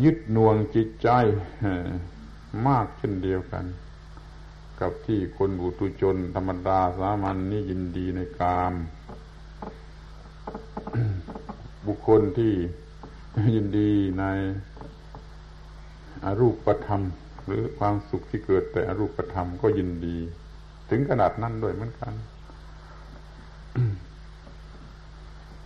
[0.03, 1.09] ยึดน่วงจิตใจ
[2.67, 3.65] มากเช่นเดียวกัน
[4.79, 8.73] กับที่คนบุตุชนธรรมดาสามัญนนี่ยินดีในกาม
[11.87, 12.53] บุคคลที่
[13.55, 14.23] ยินดีใน
[16.25, 17.01] อรูปธรรม
[17.45, 20.17] หรือความสุขที่เกิดแต่อรูปธรรมก็ยินดี
[20.89, 22.13] ถึงขนาดนั้นด้วยเหมือนกัน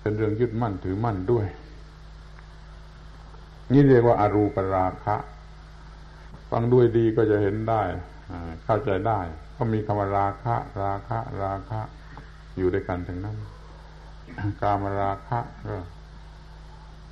[0.02, 1.48] เป็นเรื่องยึดมั่นถือมั่นด้วย
[3.72, 5.16] นี่เรียกว่าอารูปราคะ
[6.52, 7.82] ฟังด้วยดีก็จะเห็นได้
[8.66, 9.20] เข้าใจได้
[9.56, 11.82] ก็มีคำว่าราคะ ราคะ ราคะ
[12.58, 13.38] อยู่ด้วยกันทั้งนั้น
[14.62, 15.78] กามราคะก็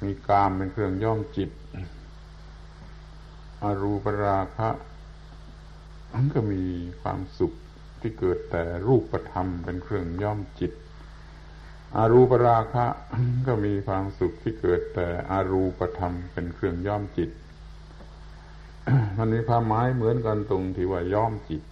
[0.03, 1.49] มีกามเป็นเครื่องย่อมจิต
[3.63, 4.69] อารูปราคะ
[6.13, 6.63] มันก็มี
[7.01, 7.53] ความสุข
[7.99, 10.71] ที่เกิดแต่รูปธรรมเป็นเครื่องย่อมจิต
[11.95, 12.85] อารูปราคะ
[13.47, 17.29] ก็มีความสุขที่เกิดแต่อารูปธรรมเป็นเครื่องย่อมจิต
[19.17, 21.63] มันมีความหมายเหมือนกันตรงที่ว่าย่อมจิต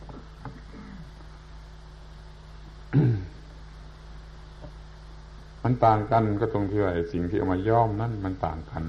[5.63, 8.83] มันต่างกันก็ตรงที่ว่าสิ่งที่เอามาย่อมนั้นมันต่างกัน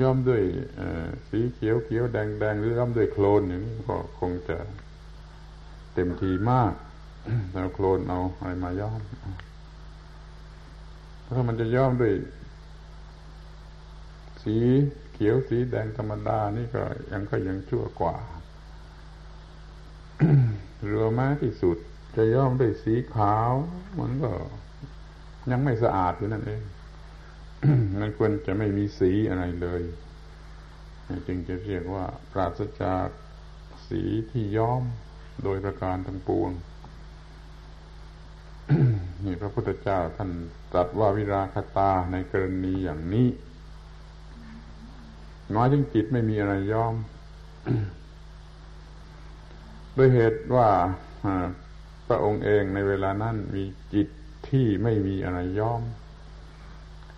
[0.00, 0.42] ย่อมด้วย
[1.28, 4.56] สีเขียวเขียวแดงแดงหรือย้อมด้วยโคลนอย่างนี้ก็คงจะ
[5.94, 6.72] เต็มทีมาก
[7.52, 9.00] เอาโคลนเอาอะไรมาย้อม
[11.34, 12.14] ถ้ามันจะย้อมด้วย
[14.42, 14.56] สี
[15.12, 18.16] เขียวสีแดงธรรมดานี่ก็ยังก็ยังชั่วกว่า
[20.84, 21.76] เรือม้ที่สุด
[22.16, 23.52] จะย้อมด้วยสีขาว
[23.98, 24.30] มันก็
[25.50, 26.62] ยังไม่สะอาดอยู่นั่นเอง
[28.00, 29.82] มันควรจะไม่มีสีอะไรเลย
[31.26, 33.06] จึงจะเรียกว่า ปราศจาก
[33.88, 34.82] สีที่ย้อม
[35.42, 36.50] โดยประการทั้งปวง
[39.24, 40.30] นี่พระพุทธเจ้าท่าน
[40.72, 43.28] ตรัสว่าวิราคตาในกรณีอย่างนี้
[45.54, 46.94] น้อยถึงจิตไม่มีอะไรยอม
[49.94, 50.68] โดยเหตุว่า
[52.06, 54.08] พระองค์เองในเวลานั้นมีจิต
[54.48, 55.82] ที่ไม่มีอะไรยอม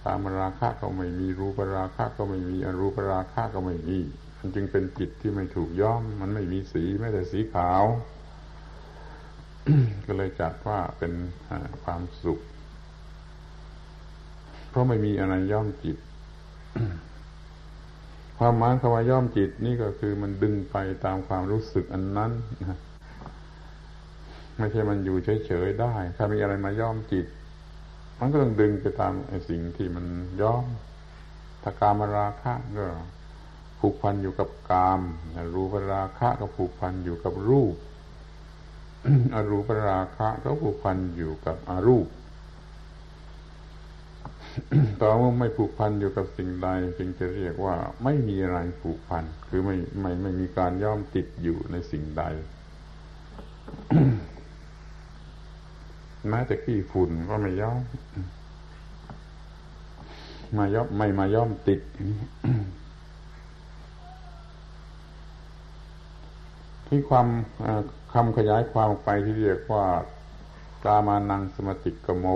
[0.03, 3.99] กามราคะก็ไม่มีรูปราคะก็ไม่มีอรูปราคะก็ไม่มี
[4.39, 7.83] มันจึงเป็นจิตที่ไม่ถูกย้อม มันไม่มีสีไม่แต่สีขาว
[10.07, 11.13] ก็เลยจัดว่าเป็น
[11.85, 12.41] ความสุข
[14.69, 15.97] เพราะไม่มีอะไรย่อมจิต
[18.39, 22.33] ความหมายคำว่าย่อมจิตนี่ก็คือมันดึงไปตามความรู้สึกอันนั้น
[24.59, 27.27] ไม่ใช่มันอยู่เฉยๆได้ ถ้ามีอะไรมาย่อมจิต
[28.19, 30.07] มันก็ต้องดึงไปตามไอ้สิ่งที่มัน
[30.43, 30.65] ย่อม
[31.63, 32.87] ถ้ากามราคะก็
[33.81, 35.01] ผูกพันอยู่กับกาม
[35.55, 37.75] รูปราคะก็ผูกพันอยู่กับรูป
[39.35, 42.07] อรูปราคะก็ผูกพันอยู่กับอารูป
[45.01, 52.25] ต่อเมื่อไม่ผูกพันอยู่กับสิ่งใดจึงจะเรียกว่า ไม่มีอะไรผูกพัน คือไม่ไม่ไม่มีการย่อมติดอยู่ในสิ่งใด
[56.29, 57.81] แม้แต่ขี้ฝุ่นก็ไม่ย่อม
[60.57, 61.81] มาย่อมไม่มาย่อมติด
[66.95, 67.29] ที่ความ
[68.15, 69.87] คำขยายความไปที่เรียกว่า
[70.85, 72.27] กามานังสมติกโม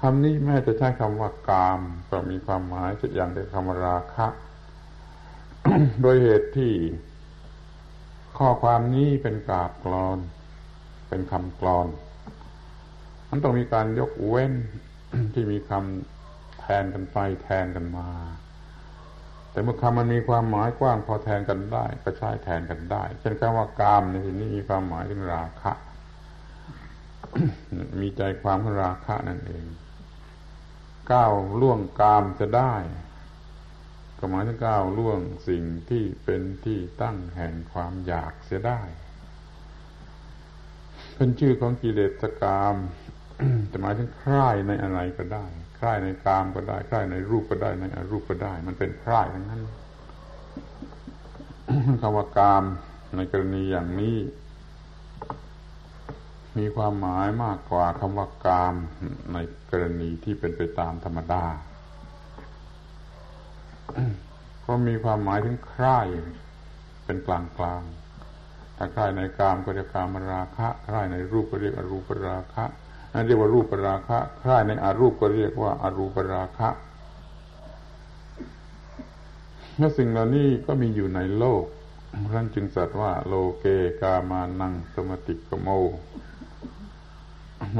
[0.00, 4.26] คำนี้แม้จะใช้คำว่ากาม ก็มีความหมายเช่นอย่างเดียวคำราคะ
[6.02, 6.72] โดยเหตุที่
[8.38, 10.18] ข้อความนี้เป็นกาบกรอน
[11.08, 11.88] เป็นคำกรอน
[13.28, 14.52] มันต้องมีการยกเว้น
[15.32, 18.08] ที่มีคำแทนกันไปแทนกันมา
[19.52, 25.72] แต่เมื่อคำมันมีความหมายกว้างพอแทนกันได้ ก็ใช้แทนกันได้ เช่นคำว่ากามในที่นี้มีความหมายถึงราคะ
[28.00, 29.64] มีใจความของราคะนั่นเอง
[31.12, 32.74] ก้าวล่วงกามจะได้
[34.18, 38.80] ก็หมายถึงก้าวล่วงสิ่งที่เป็นที่ตั้งแห่งความอยากเสียได้
[41.14, 42.76] เป็นชื่อของกิเลสกาม
[43.70, 45.46] จะหมายถึงคลายในอะไรก็ได้
[45.82, 49.62] คล้ายในกามก็ได้คล้ายในรูปก็ได้ในอรูปก็ได้ มันเป็นคล้ายทั้งนั้น
[52.00, 52.64] คำว่ากาม
[53.16, 54.16] ในกรณีอย่างนี้
[56.58, 58.74] มีความหมายมากกว่าคำว่ากาม
[59.32, 59.38] ใน
[59.70, 61.44] กรณีที่เป็นไปตามธรรมดา
[64.60, 66.06] เพราะมีความหมายถึงคล้าย
[67.04, 67.82] เป็นกลางกลาง
[68.76, 72.64] ถ้าคล้ายในกามก็เรียกกามราคะคล้ายในรูปก็เรียกอรูปราคะ
[73.26, 76.68] เรียกว่ารูปราคะคล้ายในอารูปก็เรียกว่าอารูปราคะ
[79.78, 81.64] และสิ่งเหล่านี้ก็มีอยู่ในโลก
[82.34, 83.64] ท่านจึงสัตว์ว่าโลเก
[84.00, 85.68] กามานังสมติกโม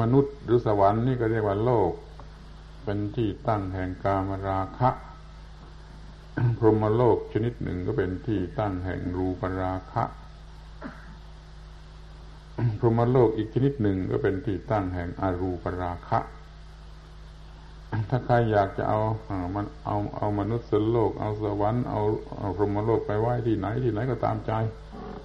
[0.01, 1.93] มนุษย์หรือสวรรค์นี่ก็เรียกว่าโลก
[2.85, 4.91] เป็นที่ตั้งแห่งกามราคะ
[6.59, 10.05] พรหมโลกชนิดหนึ่งก็เป็นที่ตั้งแห่งรูปราคะ
[12.79, 16.21] พรหมโลกอีกชนิดหนึ่งก็เป็นที่ตั้งแห่งอรูปราคะ
[18.11, 19.01] ถ้าใครอยากจะเอา
[19.55, 22.01] มันเอาเอามนุษย์สโลก เอาสวรรค์เอา
[22.39, 24.53] เอาพรหมโลกไปไหว้ที่ไหนที่ไหนก็ตามใจ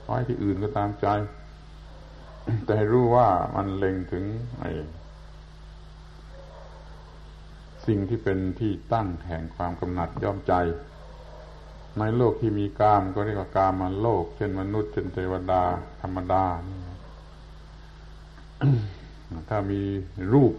[0.06, 1.08] ไหว้ที่อื่นก็ตามใจ
[2.68, 4.26] แต่รู้ว่ามันเล็งถึง
[4.60, 4.72] ไอ้
[7.86, 10.54] สิ่งที่เป็นที่ตั้งแห่งความกำหนัดย่อมใจ
[12.00, 15.63] ในโลกที่มีกามก็เรียกว่ากามาโลก เช่นมนุษย์เช่นเทวดา
[16.02, 16.44] ธรรมดา
[19.50, 19.82] ถ้ามี
[20.34, 20.54] รูป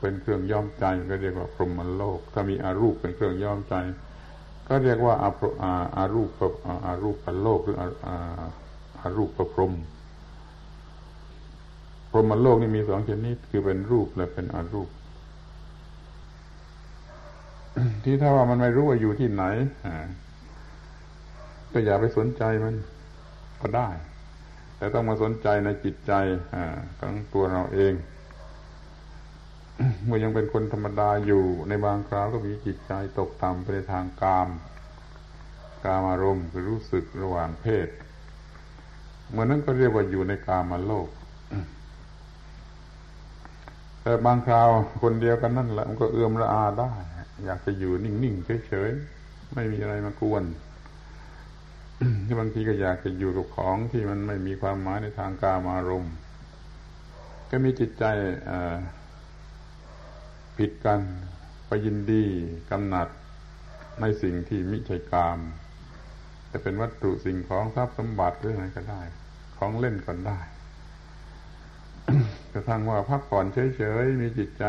[0.00, 3.74] เป็นเครื่องย้อมใจก็เรียกว่าพรหมโลก ถ้ามีอารูปเป็นเครื่องย้อมใจ
[4.68, 5.30] ก็เรียกว่าอา
[5.96, 6.30] อารูป
[6.86, 7.76] อารูปโลกหรือ
[9.00, 9.72] อารูปประพรม
[12.10, 14.88] พรหมโลกนี่มีสองชนิดคือเป็นรูปและเป็นอารูป
[18.04, 19.44] ที่ถ้าว่ามันไม่รู้ว่าอยู่ที่ไหน
[21.72, 22.74] ก็อย่าไปสนใจมัน
[23.60, 23.88] ก็ได้
[24.78, 26.12] แต่ต้องมาสนใจในจิตใจ
[26.98, 27.94] ของตัวเราเอง
[30.06, 34.48] เมื่อยังเป็นคนธรรมดาอยู่ ในบางคราวก็มีจิตใจตกต่ำไปในทางกาม
[35.84, 37.88] กามอารมณ์คือรู้สึกระหว่างเพศ
[39.30, 41.08] เมื่อนั้นก็เรียกว่าอยู่ในกามาโลก
[44.02, 44.68] แต่บางคราว
[45.02, 46.92] คนเดียวกันนั่นแหละมันก็เอื้อมระอาได้
[47.44, 50.42] อยากจะอยู่นิ่งๆเฉยๆไม่มีอะไรมากวน
[52.38, 56.14] บางทีก็อยากจะอยู่กับของที่มันไม่มีความหมายในทางกามารมณ์
[57.50, 58.04] ก็มีจิตใจ
[60.58, 61.00] ผิดกัน
[61.66, 62.24] ไปยินดี
[62.70, 63.08] กำหนัด
[64.00, 65.38] ในสิ่งที่มิใช่กาม
[66.50, 69.02] จะเป็นวัตถุสิ่งของทรัพย์สมบัติหรืออะไรก็ได้
[69.56, 70.40] ของเล่นก็ได้
[72.52, 74.64] กระทั่งว่าพักผ่อนเฉยๆ มีจิตใจ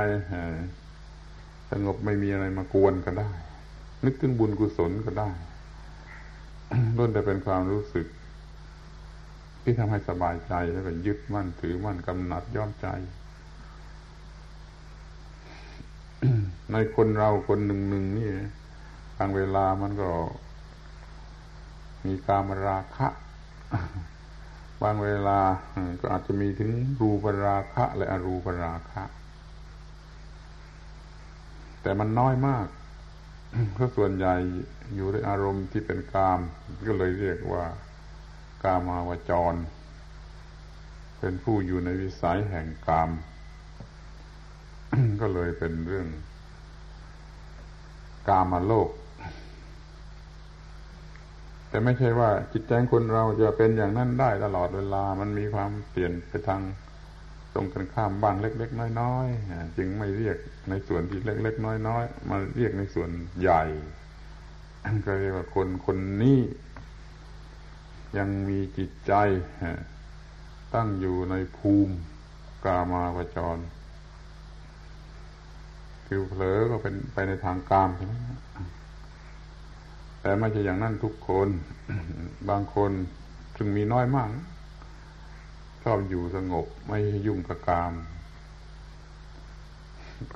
[1.71, 3.31] สงบไม่มีอะไรมากวนก็ได้
[4.05, 5.29] นึกถึงบุญกุศลก็ได้
[6.97, 8.07] ล้วนแต่เป็นความรู้สึก
[9.61, 12.87] ที่ทำให้สบายใจแล้วก็ยึดมั่นถือมั่นกำหนัดย่อมใจ
[16.71, 18.29] ในคนเราคนหนึ่งหนึ่งนี่
[19.17, 20.09] บางเวลามันก็
[22.05, 23.07] มีการมราคะ
[24.83, 25.39] บางเวลา
[26.01, 29.03] ก็อาจจะมีถึงรูปราคะ และอรูปราคะ
[31.81, 32.65] แต่มันน้อยมาก
[33.73, 34.35] เพราะส่วนใหญ่
[34.95, 36.39] อยู่ในอารมณ์ที่เป็นกาม
[36.87, 37.65] ก็เลยเรียกว่า
[38.63, 39.55] กามาวจร
[41.19, 43.09] เป็นผู้อยู่ในวิสัยแห่งกาม
[45.21, 46.07] ก็เลยเป็นเรื่อง
[48.27, 48.89] กามาโลก
[51.69, 56.61] แต่ไม่ใช่ว่าจิตใจคนเราจะเป็นอย่างนั้นได้ตลอดเวลา มันมีความเปลี่ยนไปทาง
[57.53, 60.37] ตรงกันข้ามบ้างเล็ก ๆ น้อยๆจึงไม่เรียก
[60.69, 63.09] ในส่วนที่เล็ก ๆ น้อยๆมาเรียกในส่วน
[63.39, 63.63] ใหญ่
[65.05, 66.39] ก็เรียกว่าคนคนนี้
[68.17, 69.13] ยังมีจิตใจ
[70.75, 71.95] ตั้งอยู่ในภูมิ
[72.65, 73.57] กามาวจร
[76.07, 78.13] คือเผลอก็เป็นไปในทางกามใช่ไหม
[80.21, 81.47] แต่ไม่ใช่อย่างนั้นทุกคน
[82.49, 82.91] บางคน
[83.57, 84.29] จึงมีน้อยมาก
[85.91, 87.93] อบอยู่สงบ ไม่ยุ่งกับกาม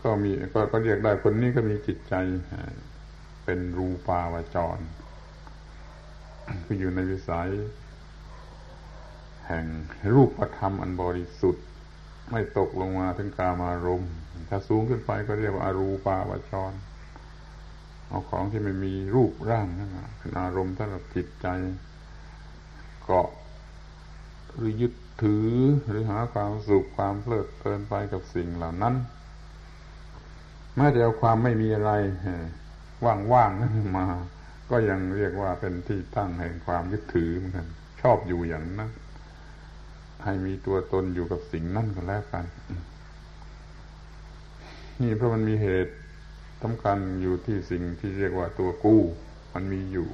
[0.02, 2.14] ก็มีก็ก็เรียกได้คนนี้ก็มีจิตใจ
[3.44, 4.80] เป็นรูปาวจร
[6.64, 7.52] คืออยู่ในวิสัย
[9.48, 9.66] แห่ง
[10.14, 11.66] รูปธรรมอันบริสุทธิ์
[12.32, 14.14] ไม่ตกลงมาถึงกามารมณ์
[14.50, 16.74] ถ้าสูงขึ้นไปก็เรียกว่าอารูปาวจร
[18.08, 21.48] เอาของที่ไม่มีรูปร่างนั่นเป็นอารมณ์สำหรับจิตใจ
[23.04, 23.30] เกาะ
[24.56, 24.94] หรือยึด
[25.24, 25.50] ถือ
[25.88, 28.96] หรือหาความสุขความเพลิดเพลินไปกับสิ่งเหล่านั้น
[30.76, 31.92] แม้แต่เอาความไม่มีอะไร
[33.34, 34.08] ว่างๆนั้นมา
[34.70, 37.68] ก็ยังเรียกว่าเป็นที่ตั้งแห่งความยึดถือเหมือนกัน
[38.02, 38.92] ชอบอยู่อย่างนั้น
[40.24, 42.46] ให้มีตัวตนอยู่กับสิ่งนั่นก็แล้วกัน
[45.02, 45.94] นี่เพราะมันมีเหตุ
[46.62, 49.02] สำคัญอยู่ที่สิ่งที่เรียกว่าตัวกู้
[49.54, 50.10] มันมีอยู่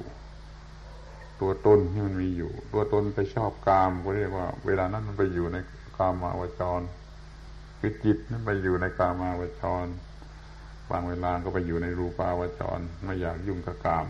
[1.40, 5.56] ตัวตนที่มันมีอยู่ ตัวตนไปชอบกามก็เรียกว่า เวลานั้นมันไปอยู่ใน
[5.96, 6.80] กามาวจร
[7.80, 9.86] คือจิตนั้นไปอยู่ในกามาวจร
[10.90, 14.06] บางเวลาก็ไปอยู่ในรูปาวจรไม่อยากยุ่งกับกาม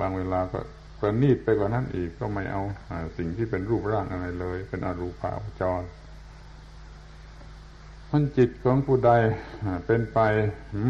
[0.00, 0.58] บางเวลาก็
[1.00, 2.62] ประณีตไปกว่านั้นอีกก็ไม่เอา
[3.16, 5.82] สิ่งที่เป็นรูปร่างอะไรเลย เป็นอรูปาวจร
[8.10, 9.12] มันจิตของผู้ใด
[9.86, 10.18] เป็นไป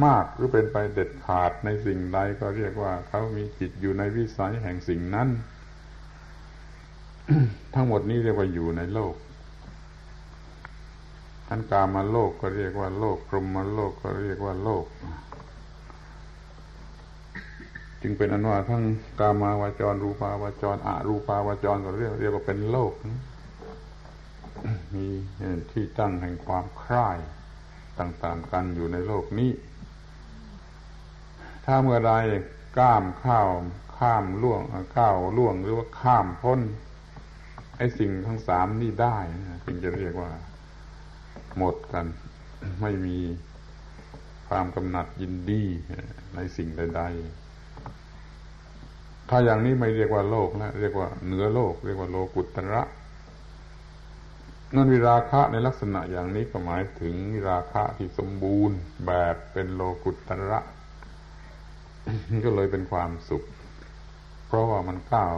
[0.05, 5.29] มากหรือเป็นไปเด็ดขาดในสิ่งใดก็เรียกว่าเขามีจิตอยู่ในวิสัยแห่งสิ่งนั้น
[7.75, 9.15] ทั้งหมดนี้เรียกว่าอยู่ในโลก
[11.51, 14.85] อันกามาโลกก็เรียกว่าโลกพรหมโลกก็เรียกว่าโลก
[18.03, 18.83] จึงเป็นอันว่าทั้ง
[19.21, 22.93] กามาวาจรรูปาวาจรอารูปาวาจรก็เรียกเรียกว่าเป็นโลก
[24.95, 25.07] มี
[25.73, 27.19] ที่ตั้งแห่งความคลาย
[27.99, 29.51] ต่างๆกันอยู่ในโลกนี้
[31.65, 32.13] ถ้าเมื่อใด
[32.79, 33.49] ก้ามข้าว
[33.99, 34.61] ข้ามล่วง
[34.97, 36.61] ข้าวล่วงหรือว่าข้ามพ้น
[37.77, 39.19] ไอ้สิ่งทั้งสามนี่ได้
[39.65, 40.31] จึงจะเรียกว่า
[41.59, 42.07] หมดกัน
[42.83, 43.19] ไม่มี
[44.49, 45.63] ความกำหนัดยินดี
[46.35, 52.83] ในสิ่งใดๆถ้าอย่างนี้ไม่เรียกว่าโลกแล้วเรียกว่าเหนือโลก เรียกว่าโลกุตระ
[54.75, 60.61] นั่นวิราคะในลักษณะอย่างนี้ก็หมายถึงวิราคะที่สมบูรณ์แบบเป็นโลกุตระ
[62.45, 63.45] ก็เลยเป็นความสุข
[64.47, 65.35] เพราะว่ามันก้าว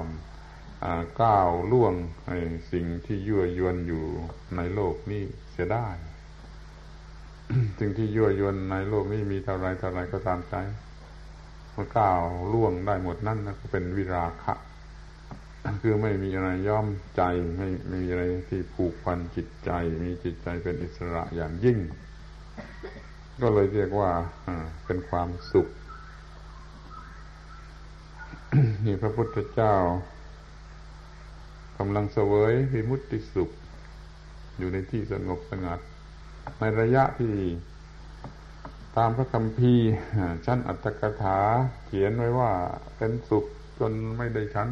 [1.22, 1.94] ก้าวล่วง
[2.72, 4.04] สิ่งที่ยั่วยวนอยู่
[4.56, 5.22] ในโลกนี้
[5.52, 5.88] เสียได้
[7.78, 10.54] สิ่งที่ยั่วยวนในโลกนี้มีเท่าไรเท่าไรก็ตามใจ
[11.74, 12.20] มันก้าว
[12.52, 14.54] ล่วงได้หมดนั่นก็เป็นวิราคะ
[15.82, 16.86] คือไม่มีอะไรย่อม
[17.16, 17.22] ใจ
[17.58, 19.70] ไม่ไม่มีอะไรที่ผูกพันจิตใจ
[20.02, 21.78] มีจิตใจเป็นอิสระอย่างยิ่ง
[23.40, 24.10] ก็เลยเรียกว่า
[24.86, 25.68] เป็นความสุข
[28.84, 29.74] นี่พระพุทธเจ้า
[31.78, 33.50] กำลังเสวยวิมุตติสุข
[34.58, 35.80] อยู่ในที่สงบสงัด
[36.60, 37.34] ในระยะที่
[38.96, 39.90] ตามพระคัมภีร์
[40.46, 41.38] ชั้นอัตถกถา
[41.86, 42.52] เขียนไว้ว่า
[42.96, 43.44] เป็นสุข
[43.78, 44.70] จนไม่ได้ชั้น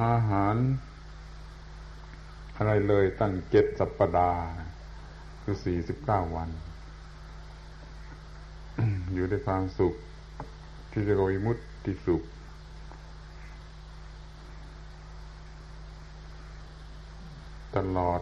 [0.00, 0.56] อาหาร
[2.56, 4.42] อะไรเลยตั้งเจ็ดสัปปดาห์
[5.42, 6.48] คือสี่สิบเก้าวัน
[9.14, 9.94] อยู่ในความสุข
[10.92, 12.22] ที่จะโกยมุตติสุข
[17.76, 18.20] ตลอด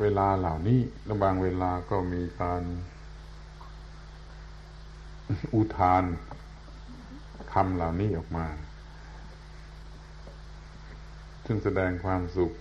[0.00, 2.62] เวลาเหล่านี้และบางเวลาก็มีการ
[5.54, 6.02] อุทาน
[7.52, 8.46] คำเหล่านี้ออกมา
[11.50, 12.52] ซึ่งแสดงความสุข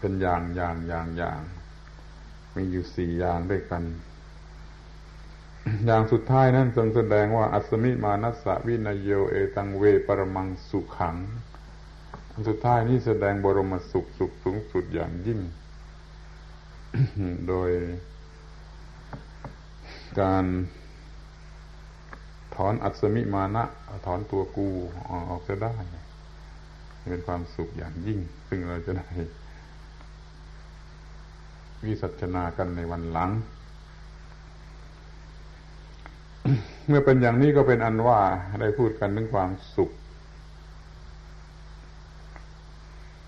[0.00, 1.40] เป็นอย่างอย่างอย่างอย่าง
[2.54, 3.82] มีอยู่สี่อย่างด้วยกัน
[5.86, 11.16] อย่างสุดท้ายนั้นทรงแสดงว่า อัศมิมานัสสะวินโยเอตังเวปรมังสุขัง
[12.32, 15.40] อันสุดท้ายนี้แสดงบรมสุขสุขสูงสุดอย่างยิ่ง
[17.48, 17.70] โดย
[20.20, 20.44] การ
[22.54, 23.64] ถอนอัศมิมานะ
[24.06, 24.68] ถอนตัวกู
[25.30, 25.74] ออกจะได้
[27.08, 29.08] เป็นความสุขอย่างยิ่ง ซึ่งเราจะได้
[31.84, 33.30] วิสัชนากันในวันหลัง
[36.86, 38.20] เมื่อเป็นอย่างนี้ก็เป็นอันว่า
[38.60, 39.90] ได้พูดกันถึงความสุข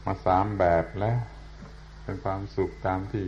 [0.04, 1.18] มาสามแบบแล้ว
[2.02, 3.26] เป็นความสุขตามที่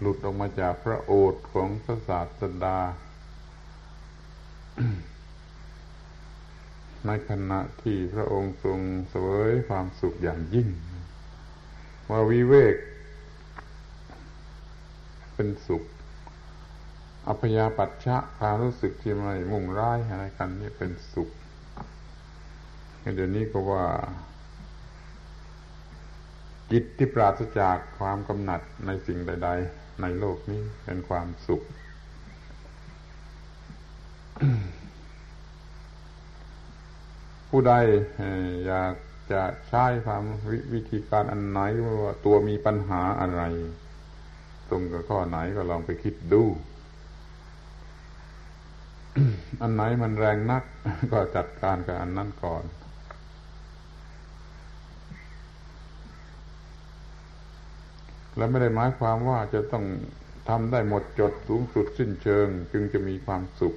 [0.00, 2.78] หลุดออกมาจากพระโอษฐ์ของพระศาสดา
[7.06, 8.80] ในขณะที่พระองค์ทรง
[9.10, 10.68] เสวยความสุขอย่างยิ่ง
[12.10, 12.76] ว่าวิเวก
[15.34, 15.82] เป็นสุข
[17.28, 21.30] อัพยาปัชชะความรู้สึกที่ไม่มุ่งร้ายอะไรกันนี่เป็นสุข
[23.14, 23.84] เดี๋ยวนี้ก็ว่า
[26.70, 31.62] จิตที่ปราศจากความกำหนัดในสิ่งใด ๆ ในโลกนี้เป็นความสุข
[37.50, 37.74] ผู้ใด
[38.66, 38.94] อยาก
[39.32, 43.42] จะใช้ความววิธีการอันไหนว่าตัวมีปัญหาอะไร
[44.68, 46.42] ตรงกับข้อไหนก็ลองไปคิดดู
[49.62, 50.64] อันไหนมันแรงนัก
[51.12, 52.64] ก็จัดการกับอันนั้นก่อน
[58.36, 59.84] แล้วไม่ได้หมายความว่าจะต้อง
[60.48, 63.74] ทำได้หมดจดสูงสุดสิ้นเชิง จึงจะมีความสุข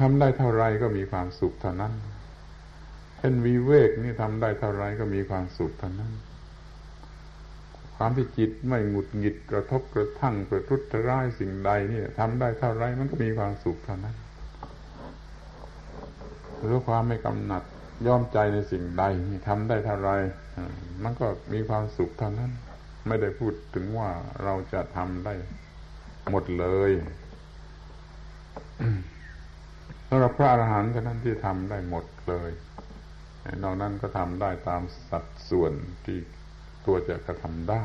[0.00, 1.92] ทำได้เท่าไรก็มีความสุขเท่านั้น
[3.18, 6.12] เช่นวิเวกนี่ทำได้เท่าไรก็มีความสุขเท่านั้น
[7.96, 14.16] ความที่จิตไม่หงุดหงิดกระทบกระทั่งกระทุษร้ายสิ่งใดนี่ทำได้เท่าไรมันก็มีความสุขเท่านั้น
[16.60, 17.62] หรือความไม่กำหนัด
[18.06, 20.10] ยอมใจในสิ่งใดนี่ทำได้เท่าไร
[21.02, 22.50] มันก็มีความสุขเท่านั้น
[23.06, 24.10] ไม่ได้พูดถึงว่า
[24.42, 25.34] เราจะทำได้
[26.30, 26.90] หมดเลย
[30.14, 32.50] สำหรับพระอรหันต์เท่านั้นที่ทำได้หมดเลย
[33.62, 35.72] นอกนั้นก็ทำได้ตามสัดส่วน
[36.04, 36.18] ที่
[36.86, 37.84] ตัวจะกระทำได้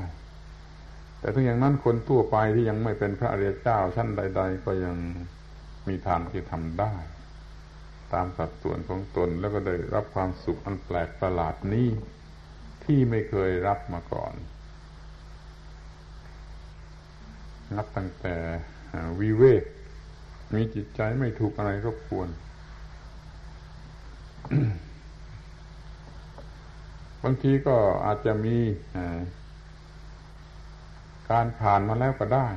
[1.20, 4.96] แต่ถึงอย่างนั้นคนทั่วไปที่ยังไม่เป็นพระอริยเจ้าชั้นใด ๆ ก็ยัง
[5.88, 6.96] มีทางที่ทำได้
[8.14, 11.88] ตามสัดส่วนของตนแล้วก็ได้รับความสุขอันแปลกประหลาดนี้
[12.86, 14.34] ที่ไม่เคยรับมาก่อน
[17.76, 18.36] นับตั้งแต่
[19.22, 19.64] วิเวก
[20.54, 22.30] มีจิตใจไม่ถูกอะไรรบกวน
[27.24, 27.76] บางทีก็
[28.06, 28.58] อาจจะมี
[31.32, 32.50] การผ่านมาแล้วก็ได้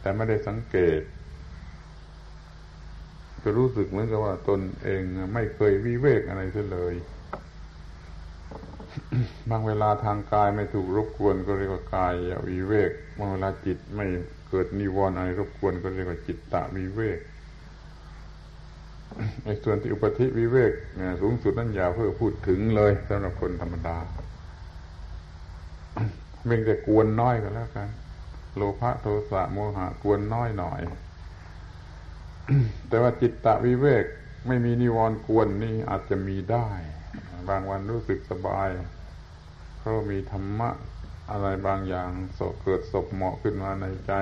[0.00, 1.00] แต่ไม่ได้สังเกต
[3.42, 5.02] จะรู้สึกเหมือนกับว่าตนเอง
[5.34, 6.42] ไม่เคยวิเวกอะไร
[6.72, 6.94] เลย
[9.50, 12.14] บางเวลาทางกายไม่ถูกรบกวนก็เรียกว่ากาย
[12.48, 14.06] วิเวกบางเวลาจิตไม่
[14.48, 17.20] เกิดนิวรณ์อะไรรบกวนก็เรียกว่าจิตตะวิเวก
[19.44, 20.72] ในส่วนที่อุปธิวิเวก
[21.20, 23.96] สูงสุดนั้นอย่าเพื่อพูดถึงเลยสำหรับคนธรรมดา
[26.46, 27.88] เพียงแต่กวนน้อยก็แล้วกัน
[28.56, 30.80] โลภะโทสะโมหะ กวนน้อยหน่อย
[32.88, 34.04] แต่ว่าจิตตะวิเวก
[34.46, 36.68] ไม่มีนิวรณ์กวนนี่อาจจะมีได้
[37.48, 38.68] บางวันรู้สึกสบาย
[39.78, 40.70] เพราะมีธรรมะ
[41.30, 44.12] อะไรบางอย่างสเกิดศพเหมาะขึ้นมาในใจ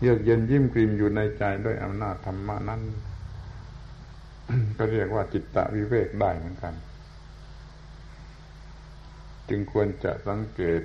[0.00, 2.82] เยือกเย็นยิ้มกริมอยู่ในใจด้วยอำนาจธรรมะนั้น
[4.76, 6.74] ก็เรียกว่าจิตตะวิเวกได้เหมือนกัน
[9.48, 10.82] จึงควรจะสังเกต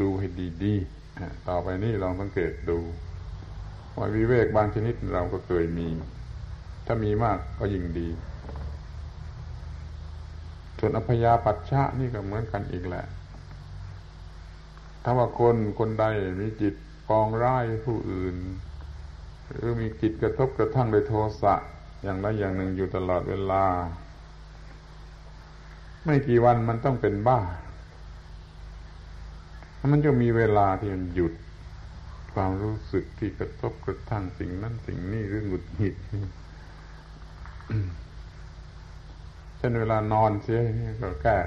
[0.00, 0.28] ดูให้
[0.64, 2.78] ดีๆต่อไปนี้ลองสังเกตดู
[3.96, 5.88] ว่าวิเวกบางชนิดเราก็เคยมี
[6.86, 8.08] ถ้ามีมากก็ยิ่งดี
[10.78, 13.04] ส่วนอพยาปัชชะนี่ก็เหมือนกันอีกแหละ
[15.02, 16.04] ถ้าว่าคนคนใด
[16.40, 16.74] มีจิต
[17.08, 18.36] ปองร้ายผู้อื่น
[19.50, 21.54] หรือมีจิตกระทบกระทั่งโดยโทสะ
[22.02, 23.64] อย่างใดอย่างหนึ่งอยู่ตลอดเวลา
[26.04, 27.40] ไม่กี่วันมันต้องเป็นบ้า
[29.92, 31.32] มันจะมีเวลาที่มันหยุด
[32.34, 35.96] ความรู้สึกที่กระทบกระทั่งสิ่งนั้นสิ่งนี้หรือหงุดหงิด
[39.58, 40.60] เช่นเวลานอนเสีย
[41.02, 41.38] ก็แก้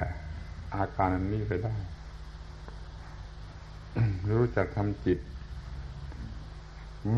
[0.74, 1.74] อาการอันนี้ไปได้
[4.38, 5.18] รู้จักทำจิต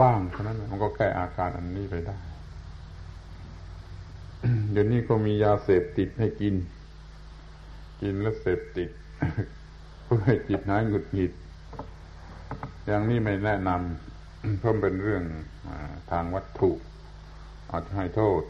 [0.01, 2.17] บ้างเท่านั้นมันก็แก้อาการอันนี้ไปได้
[4.73, 6.55] เดี๋ยวนี้ก็มียาเสพติดให้กิน
[8.03, 8.91] กินแล้วเสพติด
[10.05, 11.33] เพื่อให้จิตหายหงุดหงิด
[12.87, 15.25] อย่างนี้ไม่แนะนำเพราะเป็นเรื่อง
[15.67, 15.69] อ
[16.11, 16.71] ทางวัตถุ
[17.71, 18.43] อาจจะให้โทษ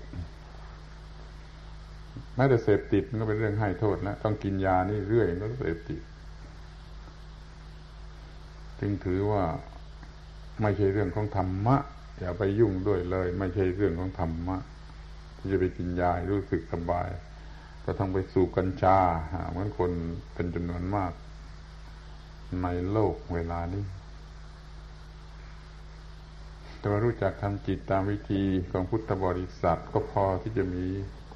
[2.34, 6.00] แม้แต่เสพติดมันก็เป็นเรื่องให้โทษนะต้องกินยานี่เรื่อยก็เสพติด
[8.80, 9.44] จึงถือว่า
[10.62, 11.76] ไม่ใช่เรื่องของธรรมะ
[12.18, 14.56] อย่าไปยุ่งด้วยเลย ไม่ใช่เรื่องของธรรมะ
[15.36, 17.08] ที่จะไปกินยารู้สึกสบาย
[17.84, 18.98] ก็ต้องไปสู่กัญชา
[19.50, 19.90] เหมือนคน
[20.34, 21.12] เป็นจำนวนมาก
[22.62, 23.84] ในโลกเวลานี้
[26.78, 30.86] แต่ว่ารู้จักทำจิตตามวิธีของพุทธบริษัทก็พอที่จะมี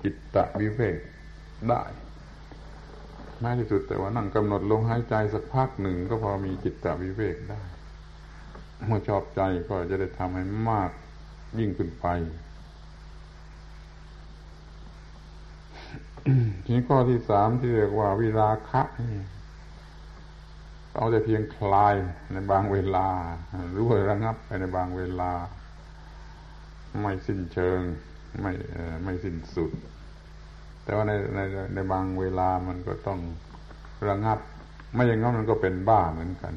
[0.03, 0.99] จิตตะวิเวก
[1.69, 1.83] ได้
[3.43, 7.63] แม้ที่สุดแต่ว่านั่งกำหนดลงหายใจสักพักหนึ่งก็พอมีจิตตวิเวกได้
[8.87, 10.91] เมื่อชอบใจก็จะได้ทำให้มาก
[11.59, 12.07] ยิ่งขึ้นไป
[16.65, 18.83] ทีนี้ข้อที่สามที่เรียกว่าวิราคะ
[20.97, 21.95] เอาแต่เพียงคลาย
[22.33, 23.09] ในบางเวลา
[23.75, 25.33] รู้ว่าระงับไปในบางเวลา
[27.01, 27.81] ไม่สิ้นเชิง
[28.41, 28.53] ไม่
[29.05, 29.71] ไม่สิ้นสุด
[30.85, 31.41] แต่ว่าในใน
[31.75, 33.19] ในบางเวลามันก็ต้อง
[34.09, 34.39] ระงับ
[34.95, 36.55] ไม่อย่างนั้นมันก็เป็นบ้าเหมือนกัน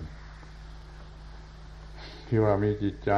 [2.28, 3.12] ที่ว่ามีจิตใจ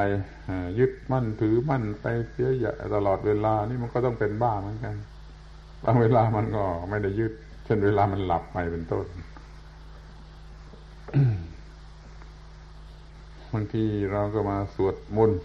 [0.79, 4.95] ยึดมั่นถือมั่นไปเสียใหญ่ตลอดเวลา นี่มันก็ต้องเป็นบ้าเหมือนกัน
[5.83, 7.33] บางเวลามันก็ไม่ได้ยึด
[7.65, 9.05] เช่นเวลามันหลับไปเป็นต้น
[13.53, 15.41] มางทีเราก็มาสวดมนต์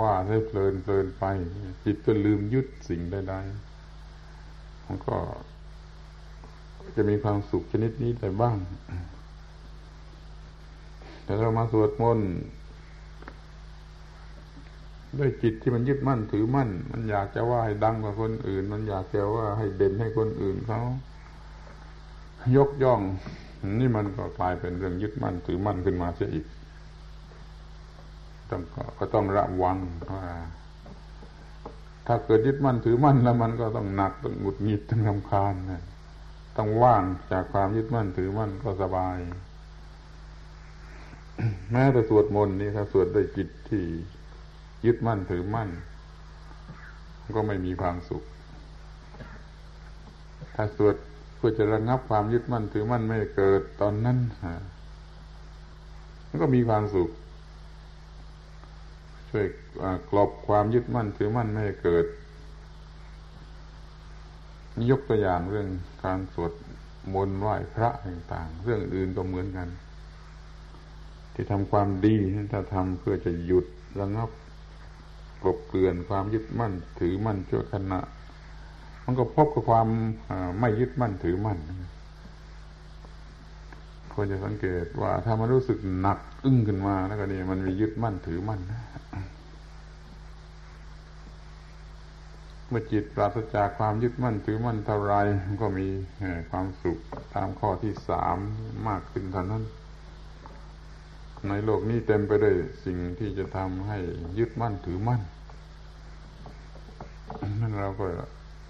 [0.00, 1.24] ว่าให้เพลินเพลินไป
[1.84, 5.16] จิตก็ลืมยึดสิ่งใดๆมันก็
[6.96, 8.56] จะมีความสุขชนิดนี้ได้บ้าง
[11.24, 12.30] แต่เรามาสวดมนต์
[15.18, 20.80] ด้วยจิตที่มันยึดมั่นถือมั่น มันอยากจะว่าให้ดังกว่าคนอื่น มันอยากจะว่าให้เด่นให้คนอื่นเขา
[22.56, 23.00] ยกย่อง
[23.80, 26.46] นี่มันก็กลายเป็นเรื่องยึดมั่นถือมั่นขึ้นมาเสียอีก
[28.52, 28.62] ต้อง
[28.98, 29.78] ก็ต้องระวัง
[30.14, 30.26] ว่า
[32.06, 35.82] ถ้าเกิดยึดมั่นถือมั่นแล้วมันก็ต้องหนักต้องหงุดหงิดต้องรำคาญนะ
[36.56, 39.16] ต้องว่างจากความยึดมั่นถือมั่นก็สบาย
[41.72, 43.84] แม้แต่สวดมนต์นี่ครับสวดด้วยจิตที่
[44.86, 45.68] ยึดมั่นถือมั่น
[47.36, 48.22] ก็ไม่มีความสุข
[50.54, 50.94] ถ้าสวด
[51.36, 54.18] เพื่อจะระงับความยึดมั่นถือมั่นไม่เกิดตอนนั้น
[56.28, 57.10] มันก็มีความสุข
[59.32, 59.46] ช่วย
[60.10, 62.06] กลบความยึดมั่นถือมั่นไม่ให้เกิด
[64.90, 65.68] ยกตัวอย่างเรื่อง
[66.04, 66.52] การสวด
[67.14, 69.68] มนต์ไหว้พระต่างๆ เรื่องอื่นก็เหมือนกัน
[71.34, 72.16] ที่ทำความดี
[72.52, 73.66] ถ้าทำเพื่อจะหยุด
[74.00, 74.30] ระงับ
[75.42, 78.00] กลบเกลื่อนความยึดมั่น ถือมั่นชั่วขณะ
[79.04, 79.86] มันก็พบกับความ
[80.60, 81.58] ไม่ยึดมั่นถือมั่น
[84.14, 88.60] ควรจะสังเกตว่าถ้ามันรู้สึกหนักอึ้งขึ้นมาแล้วก็นี่มันมียึดมั่นถือมั่น
[92.68, 95.14] เมื่อจิตปราศจากความยึดมั่นถือมั่นเท่าไร
[95.62, 95.86] ก็มี
[96.50, 96.98] ความสุข
[97.34, 98.36] ตามข้อที่สาม
[98.88, 99.62] มากขึ้นเท่านั้น
[101.48, 103.98] ในโลกนี้เต็มไปด้วยสิ่งที่จะทำให้
[104.38, 105.20] ยึดมั่นถือมั่น
[107.60, 108.06] นั่นเราก็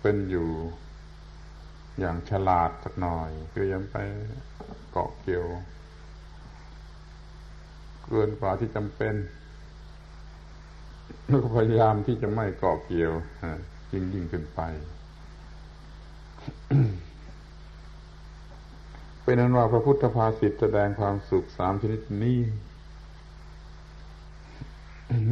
[0.02, 0.48] เป็นอยู่
[2.00, 3.96] อย่างฉลาดสักหน่อยคือยังไป
[4.90, 5.46] เกาะเกี่ยว
[8.06, 9.14] เกินกว่าที่จำเป็น
[11.26, 13.12] แล้วก็พยายามที่จะไม่เกาะเกี่ยว
[13.92, 14.60] ยิ่งยิ่งขึ้นไป
[19.22, 22.38] เป็นนั้นว่าพระพุทธภาษิตแสดงความสุขสามชนิดนี้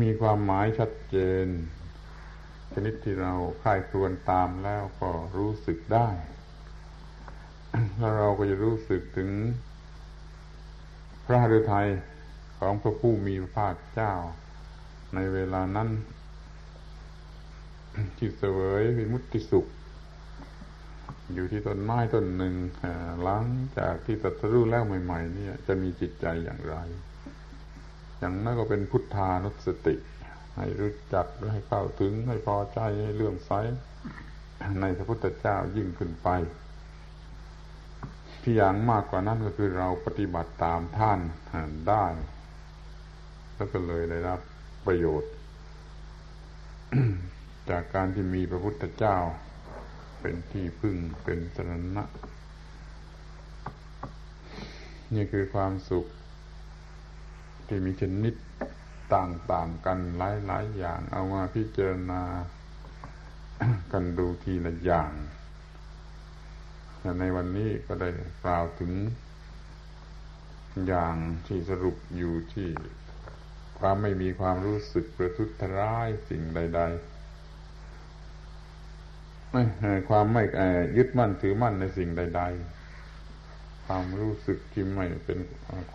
[0.02, 1.46] มีความหมายชัดเจน
[2.74, 3.32] ชนิดที่เรา
[3.62, 6.08] ค่ายครวนตามแล้วก็รู้สึกได้
[8.16, 9.30] เราก็จะรู้สึกถึง
[11.26, 11.88] พระฤทัย
[12.58, 14.12] ของพระผู้มีพระภาคเจ้า
[15.14, 15.88] ในเวลานั้น
[18.16, 19.66] ที่เสวยวิมุตติสุข
[21.34, 22.54] อยู่ที่ต้นไม้ต้นหนึ่ง
[23.22, 23.44] หลัง
[23.78, 26.76] จากที่ตัดสู้แล้วใหม่ๆนี่จะมีจิตใจอย่างไร
[28.18, 29.94] อย่างนั้นก็เป็นพุทธานุสติ
[30.56, 33.52] ให้รู้จักให้เข้าถึงให้พอใจให้เลื่อมใส
[34.80, 36.28] ในพระพุทธเจ้ายิ่งขึ้นไป
[38.42, 41.18] ที่อย่างมากกว่านั้นก็คือเราปฏิบัติตามท่าน
[41.88, 42.04] ได้
[43.54, 44.40] แล้วก็เลยได้รับ
[44.86, 45.32] ประโยชน์
[47.70, 49.16] จากการที่มีพระพุทธเจ้า
[50.20, 52.04] เป็นที่พึ่งเป็นสรณะ
[55.14, 56.06] นี่คือความสุข
[57.66, 58.34] ที่มีชนิด
[59.14, 60.20] ต่างๆกันห
[60.50, 62.22] ลายๆอย่างเอามาพิจารณา
[63.92, 65.12] กันดูทีละอย่าง
[67.20, 68.08] ในวันนี้ก็ได้
[68.44, 68.92] กล่าวถึง
[70.86, 72.68] อย่างที่สรุปอยู่ที่
[73.78, 75.48] ความไม่มีความรู้สึกประทุษ
[75.78, 76.80] ร้ายสิ่งใด
[78.66, 79.62] ๆ ไม่
[80.08, 80.44] ความไม่
[80.96, 82.42] ยึดมั่นถือมั่นในสิ่งใด
[83.14, 85.38] ๆ ความรู้สึกที่ไม่เป็น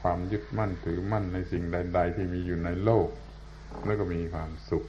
[0.02, 3.10] ความยึดมั่นถือมั่นในสิ่งใด ๆ ที่มีอยู่ในโลก
[3.86, 4.86] แล้วก็มีความสุข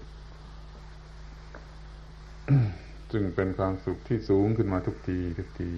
[3.12, 5.72] จึงเป็นความสุขที่สูงขึ้นมาทุกทีทุกที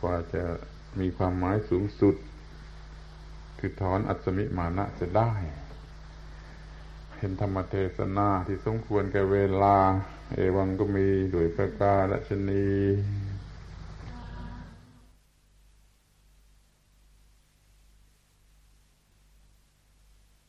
[0.00, 0.42] กว่าจะ
[1.00, 2.14] มีความหมายสูงสุด
[3.58, 5.32] คือถอนอัศมิมานะจะได้
[7.16, 9.76] เห็นธรรมเทศนาที่สมควรแก่เวลา
[10.34, 12.68] เอวังก็มีด้วยประกาศชนี